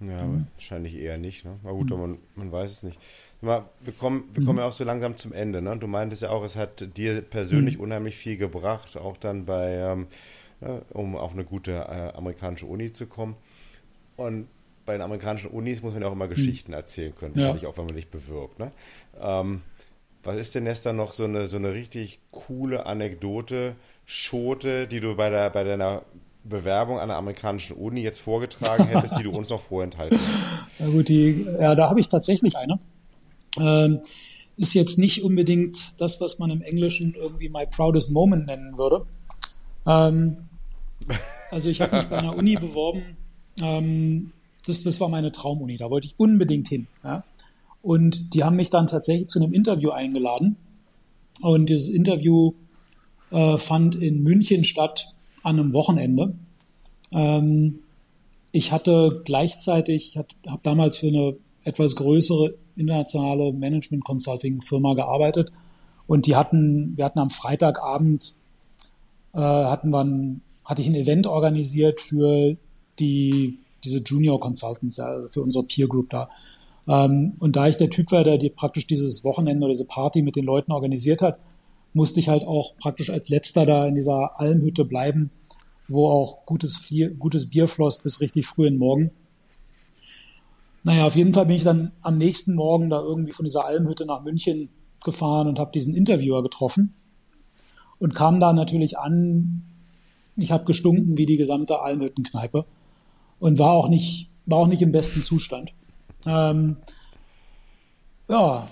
[0.00, 0.46] Ja, mhm.
[0.54, 1.44] wahrscheinlich eher nicht.
[1.44, 1.58] Ne?
[1.64, 2.00] Aber gut, mhm.
[2.00, 3.00] man, man weiß es nicht.
[3.40, 4.60] Mal, wir kommen, wir kommen mhm.
[4.60, 5.60] ja auch so langsam zum Ende.
[5.60, 5.76] Ne?
[5.76, 7.84] Du meintest ja auch, es hat dir persönlich mhm.
[7.84, 10.06] unheimlich viel gebracht, auch dann bei, ähm,
[10.60, 13.36] ne, um auf eine gute äh, amerikanische Uni zu kommen.
[14.16, 14.48] Und
[14.86, 16.30] bei den amerikanischen Unis muss man ja auch immer mhm.
[16.30, 17.68] Geschichten erzählen können, wahrscheinlich ja.
[17.68, 18.58] auch, wenn man sich bewirbt.
[18.58, 18.72] Ne?
[19.20, 19.62] Ähm,
[20.22, 23.76] was ist denn jetzt da noch so eine, so eine richtig coole Anekdote,
[24.06, 26.02] Schote, die du bei, der, bei deiner
[26.44, 30.46] Bewerbung an der amerikanischen Uni jetzt vorgetragen hättest, die du uns noch vorenthalten hast?
[30.78, 32.78] Ja gut, die, ja, da habe ich tatsächlich eine.
[33.58, 34.00] Ähm,
[34.56, 39.06] ist jetzt nicht unbedingt das, was man im Englischen irgendwie my proudest moment nennen würde.
[39.86, 40.36] Ähm,
[41.50, 43.16] also ich habe mich bei einer Uni beworben.
[43.62, 44.32] Ähm,
[44.66, 46.86] das, das war meine Traumuni, da wollte ich unbedingt hin.
[47.02, 47.24] Ja?
[47.82, 50.56] Und die haben mich dann tatsächlich zu einem Interview eingeladen.
[51.40, 52.52] Und dieses Interview
[53.30, 56.34] äh, fand in München statt an einem Wochenende.
[57.12, 57.80] Ähm,
[58.52, 60.28] ich hatte gleichzeitig, ich habe
[60.62, 65.52] damals für eine etwas größere internationale Management Consulting Firma gearbeitet
[66.06, 68.34] und die hatten, wir hatten am Freitagabend
[69.34, 72.56] äh, hatten wir hatte ich ein Event organisiert für
[72.98, 76.28] die diese Junior Consultants, also für unsere Peer Group da.
[76.86, 80.22] Ähm, und da ich der Typ war, der die, praktisch dieses Wochenende oder diese Party
[80.22, 81.38] mit den Leuten organisiert hat,
[81.92, 85.30] musste ich halt auch praktisch als letzter da in dieser Almhütte bleiben,
[85.88, 89.10] wo auch gutes, gutes Bier floss bis richtig früh in den Morgen.
[90.84, 94.06] Naja, auf jeden Fall bin ich dann am nächsten Morgen da irgendwie von dieser Almhütte
[94.06, 94.68] nach München
[95.04, 96.94] gefahren und habe diesen Interviewer getroffen
[97.98, 99.64] und kam da natürlich an.
[100.36, 102.64] Ich habe gestunken wie die gesamte Almhüttenkneipe
[103.40, 105.72] und war auch nicht, war auch nicht im besten Zustand.
[106.26, 106.76] Ähm,
[108.28, 108.68] ja,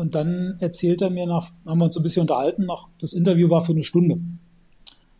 [0.00, 3.50] und dann erzählt er mir nach, haben wir uns ein bisschen unterhalten, nach, das Interview
[3.50, 4.18] war für eine Stunde.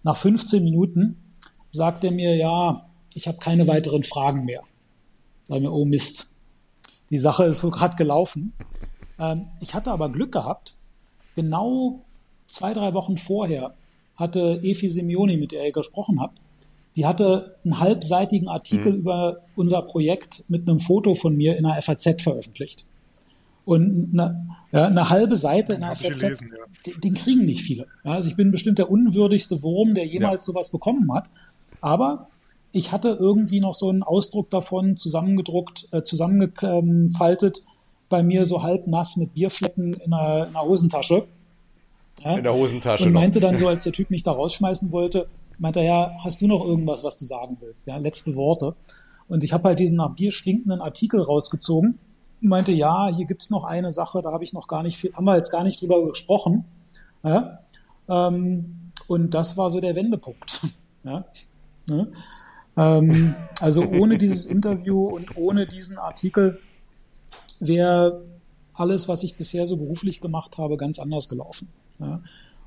[0.05, 1.19] Nach 15 Minuten
[1.71, 4.63] sagt er mir, ja, ich habe keine weiteren Fragen mehr.
[5.49, 6.39] Sag mir, oh Mist,
[7.11, 8.55] die Sache ist gerade gelaufen.
[9.19, 10.77] Ähm, ich hatte aber Glück gehabt.
[11.37, 12.03] Genau
[12.47, 13.75] zwei, drei Wochen vorher
[14.17, 16.39] hatte Efi Simeoni, mit der ihr gesprochen habt,
[16.97, 19.01] die hatte einen halbseitigen Artikel mhm.
[19.01, 22.87] über unser Projekt mit einem Foto von mir in der FAZ veröffentlicht.
[23.67, 24.39] Und eine,
[24.73, 26.65] ja, eine halbe Seite in der FAZ, gelesen, ja.
[26.87, 27.87] den, den, kriegen nicht viele.
[28.05, 30.53] Ja, also ich bin bestimmt der unwürdigste Wurm, der jemals ja.
[30.53, 31.29] sowas bekommen hat.
[31.81, 32.29] Aber
[32.73, 37.65] ich hatte irgendwie noch so einen Ausdruck davon zusammengedruckt, äh, zusammengefaltet,
[38.09, 41.27] bei mir so halb nass mit Bierflecken in der, in der Hosentasche.
[42.21, 42.37] Ja?
[42.37, 43.05] In der Hosentasche.
[43.07, 43.49] Und meinte noch.
[43.49, 45.27] dann so, als der Typ mich da rausschmeißen wollte,
[45.59, 47.87] meinte er, ja, hast du noch irgendwas, was du sagen willst?
[47.87, 48.75] Ja, letzte Worte.
[49.29, 51.99] Und ich habe halt diesen nach Bier stinkenden Artikel rausgezogen
[52.49, 55.25] meinte, ja, hier gibt's noch eine Sache, da habe ich noch gar nicht viel, haben
[55.25, 56.65] wir jetzt gar nicht drüber gesprochen.
[57.23, 57.61] Ja?
[58.09, 60.61] Ähm, Und das war so der Wendepunkt.
[61.03, 61.25] Ja?
[61.89, 62.07] ja?
[62.77, 66.61] Ähm, also ohne dieses Interview und ohne diesen Artikel
[67.59, 68.23] wäre
[68.75, 71.69] alles, was ich bisher so beruflich gemacht habe, ganz anders gelaufen.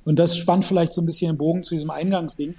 [0.06, 2.56] Und das spannt vielleicht so ein bisschen den Bogen zu diesem Eingangsding.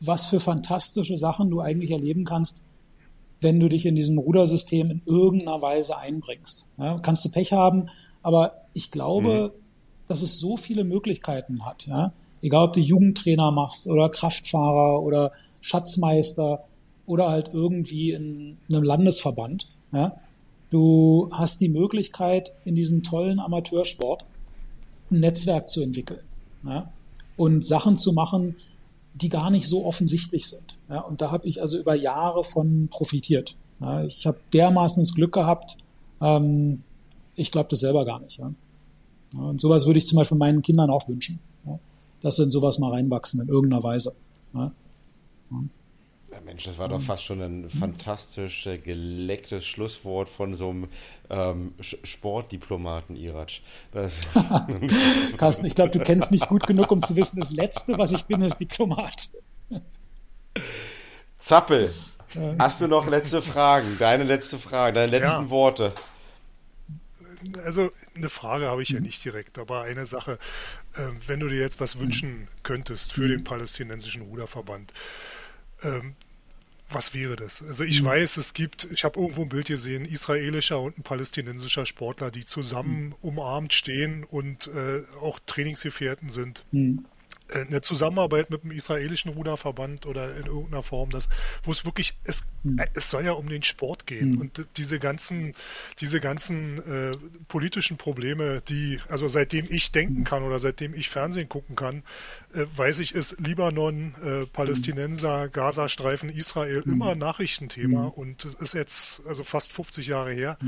[0.00, 2.65] Was für fantastische Sachen du eigentlich erleben kannst,
[3.46, 6.68] wenn du dich in diesem Rudersystem in irgendeiner Weise einbringst.
[6.78, 6.98] Ja?
[6.98, 7.88] Kannst du Pech haben,
[8.24, 9.60] aber ich glaube, mhm.
[10.08, 11.86] dass es so viele Möglichkeiten hat.
[11.86, 12.12] Ja?
[12.42, 15.30] Egal, ob du Jugendtrainer machst oder Kraftfahrer oder
[15.60, 16.64] Schatzmeister
[17.06, 19.68] oder halt irgendwie in einem Landesverband.
[19.92, 20.16] Ja?
[20.70, 24.24] Du hast die Möglichkeit, in diesem tollen Amateursport
[25.12, 26.24] ein Netzwerk zu entwickeln
[26.66, 26.90] ja?
[27.36, 28.56] und Sachen zu machen,
[29.20, 30.78] die gar nicht so offensichtlich sind.
[30.88, 31.00] Ja?
[31.00, 33.56] Und da habe ich also über Jahre von profitiert.
[33.80, 34.04] Ja?
[34.04, 35.76] Ich habe dermaßen das Glück gehabt,
[36.20, 36.82] ähm,
[37.34, 38.38] ich glaube das selber gar nicht.
[38.38, 38.52] Ja?
[39.34, 41.40] Und sowas würde ich zum Beispiel meinen Kindern auch wünschen
[42.26, 44.16] dass sie in sowas mal reinwachsen in irgendeiner Weise.
[44.52, 44.72] Ja.
[46.36, 50.88] Ja, Mensch, das war doch fast schon ein fantastisch äh, gelecktes Schlusswort von so einem
[51.30, 53.62] ähm, Sportdiplomaten, Iratsch.
[55.38, 58.26] Carsten, ich glaube, du kennst mich gut genug, um zu wissen, das Letzte, was ich
[58.26, 59.28] bin, ist Diplomat.
[61.38, 61.90] Zappel,
[62.58, 63.96] hast du noch letzte Fragen?
[63.98, 65.50] Deine letzte Frage, deine letzten ja.
[65.50, 65.94] Worte?
[67.64, 70.38] also eine Frage habe ich ja nicht direkt, aber eine Sache,
[70.98, 74.92] ähm, wenn du dir jetzt was wünschen könntest für den palästinensischen Ruderverband,
[75.82, 76.14] ähm,
[76.88, 77.62] was wäre das?
[77.62, 78.06] Also ich mhm.
[78.06, 82.44] weiß, es gibt, ich habe irgendwo ein Bild gesehen, israelischer und ein palästinensischer Sportler, die
[82.44, 86.64] zusammen umarmt stehen und äh, auch Trainingsgefährten sind.
[86.70, 87.04] Mhm.
[87.48, 91.28] Äh, eine Zusammenarbeit mit dem israelischen Ruderverband oder in irgendeiner Form, das,
[91.62, 92.80] wo es wirklich, es, mhm.
[92.94, 94.40] es soll ja um den Sport gehen mhm.
[94.40, 95.54] und diese ganzen,
[96.00, 97.16] diese ganzen äh,
[97.48, 100.24] politischen Probleme, die, also seitdem ich denken hm.
[100.24, 102.02] kann oder seitdem ich Fernsehen gucken kann,
[102.54, 105.52] äh, weiß ich, ist Libanon, äh, Palästinenser, hm.
[105.52, 106.92] Gazastreifen, Israel mhm.
[106.92, 108.10] immer Nachrichtenthema hm.
[108.10, 110.58] und es ist jetzt also fast 50 Jahre her.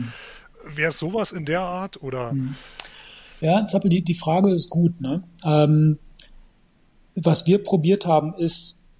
[0.64, 2.34] Wäre es sowas in der Art oder?
[3.40, 5.22] Ja, Zappel, die, die Frage ist gut, ne?
[5.44, 5.98] Ähm,
[7.24, 8.90] was wir probiert haben, ist,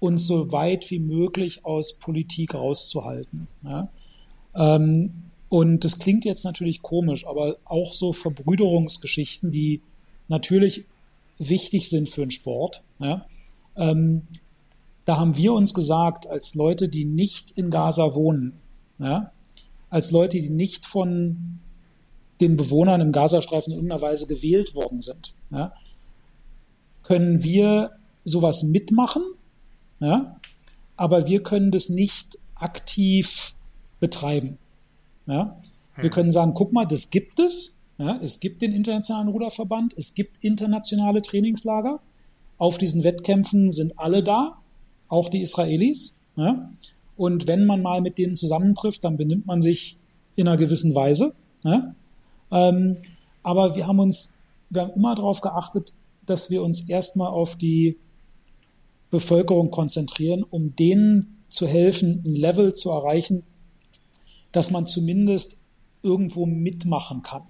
[0.00, 3.48] uns so weit wie möglich aus Politik rauszuhalten.
[3.64, 3.88] Ja?
[4.54, 5.10] Ähm,
[5.48, 9.80] und das klingt jetzt natürlich komisch, aber auch so Verbrüderungsgeschichten, die
[10.28, 10.84] natürlich
[11.38, 12.84] wichtig sind für den Sport.
[12.98, 13.26] Ja?
[13.76, 14.22] Ähm,
[15.04, 18.60] da haben wir uns gesagt, als Leute, die nicht in Gaza wohnen,
[18.98, 19.32] ja?
[19.90, 21.60] als Leute, die nicht von
[22.40, 25.72] den Bewohnern im Gazastreifen in irgendeiner Weise gewählt worden sind, ja?
[27.08, 27.92] Können wir
[28.22, 29.22] sowas mitmachen,
[29.98, 30.36] ja,
[30.94, 33.54] aber wir können das nicht aktiv
[33.98, 34.58] betreiben.
[35.26, 35.56] Ja.
[35.96, 36.10] Wir hm.
[36.10, 37.80] können sagen, guck mal, das gibt es.
[37.96, 41.98] Ja, es gibt den Internationalen Ruderverband, es gibt internationale Trainingslager.
[42.58, 44.58] Auf diesen Wettkämpfen sind alle da,
[45.08, 46.18] auch die Israelis.
[46.36, 46.70] Ja.
[47.16, 49.96] Und wenn man mal mit denen zusammentrifft, dann benimmt man sich
[50.36, 51.34] in einer gewissen Weise.
[51.64, 51.94] Ja.
[52.50, 52.98] Ähm,
[53.42, 54.38] aber wir haben uns,
[54.68, 55.94] wir haben immer darauf geachtet,
[56.30, 57.98] dass wir uns erstmal auf die
[59.10, 63.42] Bevölkerung konzentrieren, um denen zu helfen, ein Level zu erreichen,
[64.52, 65.62] dass man zumindest
[66.02, 67.42] irgendwo mitmachen kann.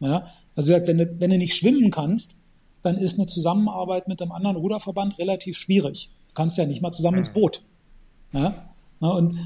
[0.00, 0.26] Ja?
[0.56, 2.40] Also wenn du, wenn du nicht schwimmen kannst,
[2.82, 6.10] dann ist eine Zusammenarbeit mit einem anderen Ruderverband relativ schwierig.
[6.28, 7.32] Du kannst ja nicht mal zusammen ins.
[7.32, 7.62] Boot.
[8.32, 8.54] Ja?
[9.00, 9.38] Und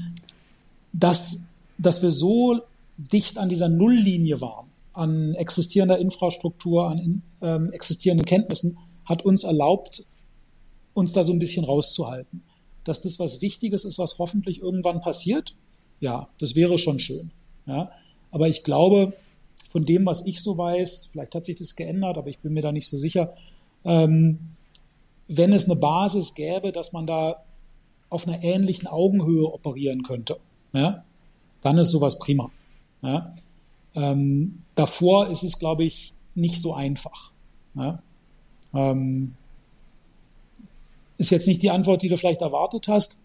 [0.93, 2.61] das, dass wir so
[2.97, 4.66] dicht an dieser Nulllinie waren,
[4.97, 10.05] an existierender Infrastruktur, an ähm, existierenden Kenntnissen, hat uns erlaubt,
[10.93, 12.41] uns da so ein bisschen rauszuhalten.
[12.83, 15.55] Dass das was Wichtiges ist, was hoffentlich irgendwann passiert,
[15.99, 17.31] ja, das wäre schon schön.
[17.67, 17.91] Ja.
[18.31, 19.13] Aber ich glaube,
[19.69, 22.61] von dem, was ich so weiß, vielleicht hat sich das geändert, aber ich bin mir
[22.61, 23.35] da nicht so sicher,
[23.85, 24.39] ähm,
[25.27, 27.43] wenn es eine Basis gäbe, dass man da
[28.09, 30.37] auf einer ähnlichen Augenhöhe operieren könnte,
[30.73, 31.03] ja,
[31.61, 32.49] dann ist sowas prima.
[33.03, 33.35] Ja.
[33.97, 37.33] Ähm, davor ist es, glaube ich, nicht so einfach.
[37.73, 38.01] Ja.
[38.73, 39.33] Ähm,
[41.17, 43.23] ist jetzt nicht die Antwort, die du vielleicht erwartet hast.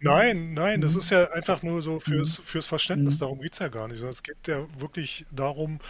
[0.00, 0.98] Nein, nein, das mhm.
[1.00, 2.42] ist ja einfach nur so fürs, mhm.
[2.42, 3.20] fürs Verständnis, mhm.
[3.20, 4.02] darum geht es ja gar nicht.
[4.02, 5.80] Es geht ja wirklich darum,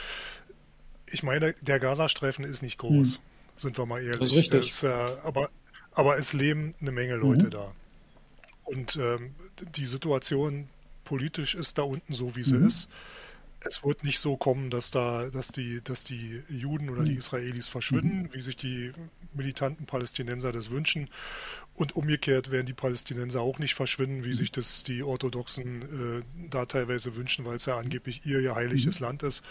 [1.07, 3.21] ich meine, der Gazastreifen ist nicht groß,
[3.57, 4.21] sind wir mal ehrlich.
[4.21, 4.71] Das ist richtig.
[4.71, 5.51] Das, äh, aber,
[5.93, 7.51] aber es leben eine Menge Leute mhm.
[7.51, 7.73] da.
[8.65, 9.35] Und ähm,
[9.75, 10.69] die Situation
[11.03, 12.69] politisch ist da unten so, wie sie mhm.
[12.69, 12.89] ist
[13.61, 17.19] es wird nicht so kommen, dass da, dass die, dass die Juden oder die hm.
[17.19, 18.35] Israelis verschwinden, mhm.
[18.35, 18.93] wie sich die
[19.35, 21.11] militanten Palästinenser das wünschen.
[21.75, 24.35] Und umgekehrt werden die Palästinenser auch nicht verschwinden, wie mhm.
[24.35, 29.01] sich das die Orthodoxen äh, da teilweise wünschen, weil es ja angeblich ihr, ihr heiliges
[29.01, 29.07] mhm.
[29.07, 29.45] Land ist.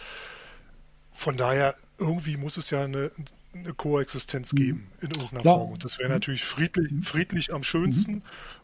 [1.11, 3.11] Von daher, irgendwie muss es ja eine,
[3.53, 4.57] eine Koexistenz mhm.
[4.57, 5.57] geben in irgendeiner Klar.
[5.59, 5.71] Form.
[5.73, 8.15] Und das wäre natürlich friedlich, friedlich am schönsten.
[8.15, 8.21] Mhm.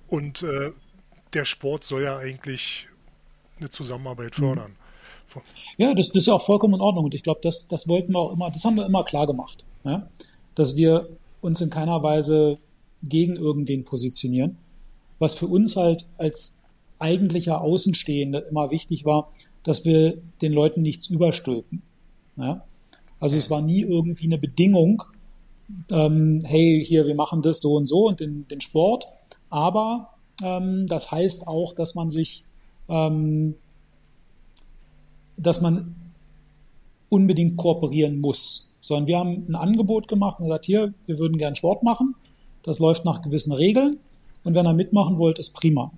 [0.07, 0.71] Und äh,
[1.33, 2.87] der Sport soll ja eigentlich
[3.59, 4.75] eine Zusammenarbeit fördern.
[5.77, 7.05] Ja, das, das, ist ja auch vollkommen in Ordnung.
[7.05, 9.65] Und ich glaube, das, das wollten wir auch immer, das haben wir immer klar gemacht.
[9.83, 10.07] Ja?
[10.55, 11.09] Dass wir
[11.41, 12.57] uns in keiner Weise
[13.03, 14.57] gegen irgendwen positionieren.
[15.19, 16.59] Was für uns halt als
[16.99, 19.31] eigentlicher Außenstehende immer wichtig war,
[19.63, 21.81] dass wir den Leuten nichts überstülpen.
[22.38, 22.63] Ja?
[23.19, 25.03] Also es war nie irgendwie eine Bedingung,
[25.91, 29.07] ähm, hey, hier, wir machen das so und so und den, den Sport.
[29.49, 30.09] Aber
[30.43, 32.43] ähm, das heißt auch, dass man sich,
[32.89, 33.55] ähm,
[35.38, 35.95] dass man
[37.09, 38.77] unbedingt kooperieren muss.
[38.81, 42.15] Sondern wir haben ein Angebot gemacht und gesagt, hier, wir würden gern Sport machen.
[42.63, 43.99] Das läuft nach gewissen Regeln.
[44.43, 45.91] Und wenn ihr mitmachen wollt, ist prima.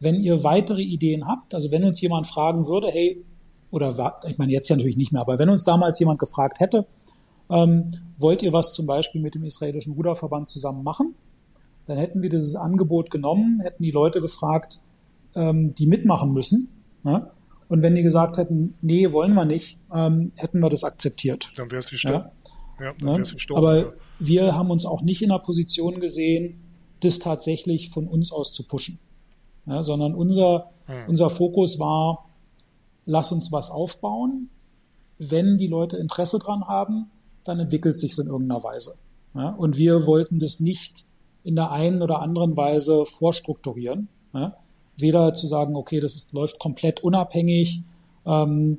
[0.00, 3.24] Wenn ihr weitere Ideen habt, also wenn uns jemand fragen würde, hey,
[3.70, 6.86] oder ich meine jetzt ja natürlich nicht mehr, aber wenn uns damals jemand gefragt hätte,
[7.50, 11.14] ähm, wollt ihr was zum Beispiel mit dem israelischen Ruderverband zusammen machen?
[11.86, 14.80] Dann hätten wir dieses Angebot genommen, hätten die Leute gefragt,
[15.34, 16.68] ähm, die mitmachen müssen.
[17.02, 17.30] Ne?
[17.68, 21.52] Und wenn die gesagt hätten, nee, wollen wir nicht, ähm, hätten wir das akzeptiert.
[21.56, 22.30] Dann wäre es gestorben.
[22.78, 22.86] Ja?
[22.86, 23.22] Ja, dann ne?
[23.22, 23.66] gestorben.
[23.66, 23.92] Aber ja.
[24.18, 26.60] wir haben uns auch nicht in der Position gesehen,
[27.00, 28.98] das tatsächlich von uns aus zu pushen.
[29.66, 31.08] Ja, sondern unser, hm.
[31.08, 32.30] unser Fokus war,
[33.04, 34.48] lass uns was aufbauen.
[35.18, 37.10] Wenn die Leute Interesse dran haben,
[37.44, 38.98] dann entwickelt sich in irgendeiner Weise.
[39.34, 41.04] Ja, und wir wollten das nicht
[41.44, 44.08] in der einen oder anderen Weise vorstrukturieren.
[44.32, 44.56] Ja,
[45.00, 47.82] weder zu sagen, okay, das ist, läuft komplett unabhängig
[48.26, 48.78] ähm,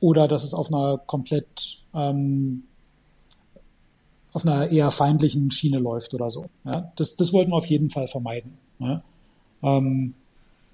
[0.00, 2.64] oder dass es auf einer komplett ähm,
[4.32, 6.46] auf einer eher feindlichen Schiene läuft oder so.
[6.64, 8.58] Ja, das, das wollten wir auf jeden Fall vermeiden.
[8.78, 9.02] Ja,
[9.62, 10.14] ähm,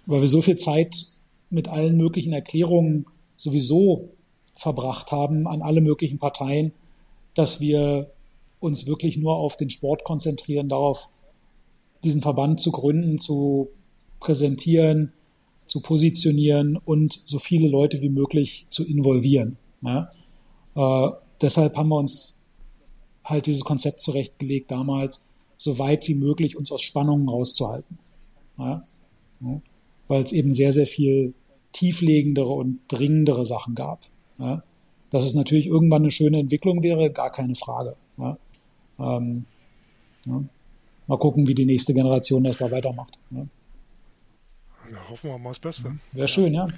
[0.06, 1.06] weil wir so viel Zeit
[1.50, 3.06] mit allen möglichen Erklärungen
[3.36, 4.10] sowieso
[4.54, 6.72] verbracht haben an alle möglichen Parteien,
[7.34, 8.10] dass wir
[8.60, 11.10] uns wirklich nur auf den Sport konzentrieren, darauf,
[12.04, 13.68] diesen Verband zu gründen, zu
[14.26, 15.12] präsentieren,
[15.66, 19.56] zu positionieren und so viele Leute wie möglich zu involvieren.
[19.82, 20.10] Ja?
[20.74, 21.10] Äh,
[21.40, 22.42] deshalb haben wir uns
[23.24, 27.98] halt dieses Konzept zurechtgelegt damals, so weit wie möglich uns aus Spannungen rauszuhalten.
[28.58, 28.82] Ja?
[29.40, 29.60] Ja?
[30.08, 31.32] Weil es eben sehr, sehr viel
[31.72, 34.00] tieflegendere und dringendere Sachen gab.
[34.38, 34.64] Ja?
[35.10, 37.96] Dass es natürlich irgendwann eine schöne Entwicklung wäre, gar keine Frage.
[38.18, 38.38] Ja?
[38.98, 39.44] Ähm,
[40.24, 40.42] ja.
[41.06, 43.20] Mal gucken, wie die nächste Generation das da weitermacht.
[43.30, 43.46] Ja?
[44.90, 45.96] Na, hoffen wir mal das Beste.
[46.12, 46.68] Wäre schön, ja.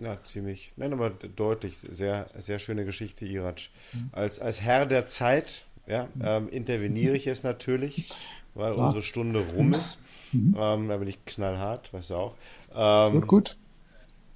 [0.00, 0.72] Ja, ziemlich.
[0.76, 1.76] Nein, aber deutlich.
[1.78, 3.70] Sehr, sehr schöne Geschichte, Iratsch.
[3.92, 4.10] Mhm.
[4.12, 8.10] Als, als Herr der Zeit ja, ähm, interveniere ich jetzt natürlich,
[8.54, 8.86] weil Klar.
[8.86, 9.98] unsere Stunde rum ist.
[10.32, 10.54] Mhm.
[10.58, 12.36] Ähm, da bin ich knallhart, weißt du auch.
[12.74, 13.56] Ähm, gut, gut.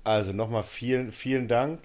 [0.02, 1.80] Also nochmal vielen, vielen Dank.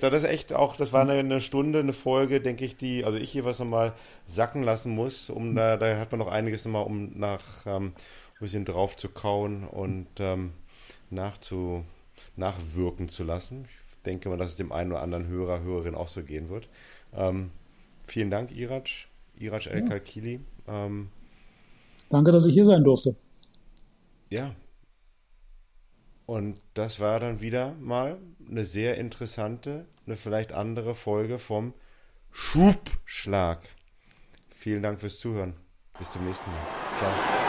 [0.00, 3.30] Das ist echt auch, das war eine, Stunde, eine Folge, denke ich, die, also ich
[3.30, 3.92] hier was nochmal
[4.26, 8.40] sacken lassen muss, um da, da hat man noch einiges nochmal, um nach ähm, ein
[8.40, 10.50] bisschen drauf zu kauen und ähm,
[11.12, 11.84] nachzu,
[12.36, 13.66] nachwirken zu lassen.
[13.66, 16.68] Ich denke mal, dass es dem einen oder anderen Hörer, Hörerin auch so gehen wird.
[17.14, 17.50] Ähm,
[18.06, 19.08] vielen Dank, Iratsch,
[19.38, 20.40] Iratsch El Kalkili.
[20.66, 21.10] Ähm,
[22.08, 23.14] Danke, dass ich hier sein durfte.
[24.30, 24.54] Ja,
[26.26, 31.74] und das war dann wieder mal eine sehr interessante, eine vielleicht andere Folge vom
[32.30, 33.68] Schubschlag.
[34.54, 35.54] Vielen Dank fürs Zuhören.
[35.98, 36.66] Bis zum nächsten Mal.
[36.98, 37.41] Ciao.